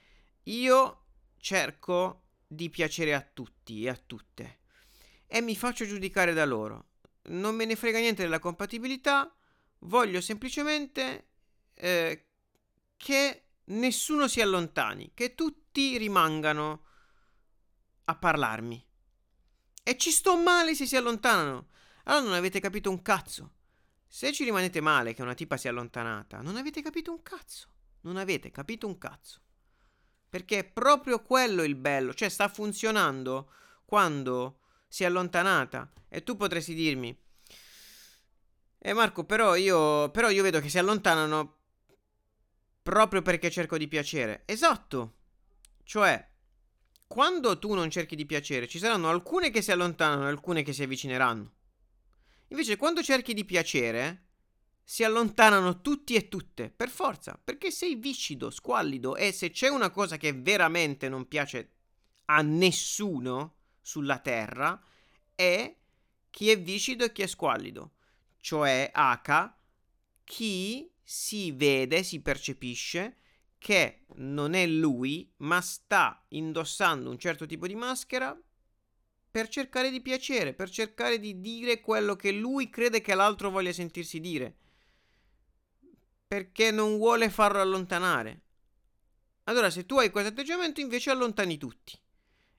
[0.49, 1.05] io
[1.39, 4.59] cerco di piacere a tutti e a tutte
[5.27, 6.87] e mi faccio giudicare da loro.
[7.25, 9.35] Non me ne frega niente della compatibilità,
[9.81, 11.29] voglio semplicemente
[11.75, 12.29] eh,
[12.97, 16.85] che nessuno si allontani, che tutti rimangano
[18.05, 18.87] a parlarmi.
[19.83, 21.69] E ci sto male se si allontanano.
[22.05, 23.53] Allora non avete capito un cazzo.
[24.07, 27.69] Se ci rimanete male che una tipa si è allontanata, non avete capito un cazzo.
[28.03, 29.43] Non avete capito un cazzo.
[30.29, 33.51] Perché è proprio quello il bello, cioè sta funzionando
[33.85, 37.17] quando si è allontanata e tu potresti dirmi
[38.81, 41.57] eh Marco, però io, però io vedo che si allontanano
[42.83, 44.43] proprio perché cerco di piacere.
[44.47, 45.17] Esatto.
[45.83, 46.27] Cioè,
[47.09, 50.73] quando tu non cerchi di piacere, ci saranno alcune che si allontanano e alcune che
[50.73, 51.53] si avvicineranno.
[52.49, 54.28] Invece, quando cerchi di piacere,
[54.91, 59.91] si allontanano tutti e tutte, per forza, perché sei viscido, squallido e se c'è una
[59.91, 61.73] cosa che veramente non piace
[62.25, 64.83] a nessuno sulla terra
[65.35, 65.77] è
[66.31, 67.97] chi è viscido e chi è squallido,
[68.41, 69.53] cioè H,
[70.25, 73.19] chi si vede, si percepisce
[73.59, 78.35] che non è lui, ma sta indossando un certo tipo di maschera
[79.31, 83.75] per cercare di piacere, per cercare di dire quello che lui crede che l'altro voglia
[83.75, 84.57] sentirsi dire
[86.29, 88.43] perché non vuole farlo allontanare.
[89.45, 91.99] Allora, se tu hai questo atteggiamento, invece allontani tutti.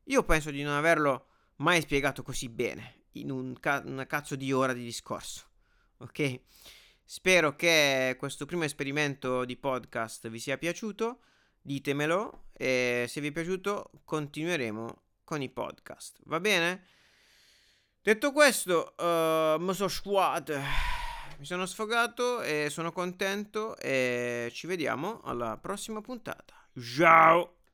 [0.06, 4.52] Io penso di non averlo mai spiegato così bene in un ca- una cazzo di
[4.52, 5.48] ora di discorso.
[5.98, 6.42] Ok?
[7.06, 11.20] Spero che questo primo esperimento di podcast vi sia piaciuto.
[11.62, 16.22] Ditemelo e se vi è piaciuto continueremo con i podcast.
[16.24, 16.88] Va bene?
[18.02, 20.60] Detto questo, uh, Moso Squad
[21.40, 26.54] mi sono sfogato e sono contento e ci vediamo alla prossima puntata.
[26.78, 27.59] Ciao!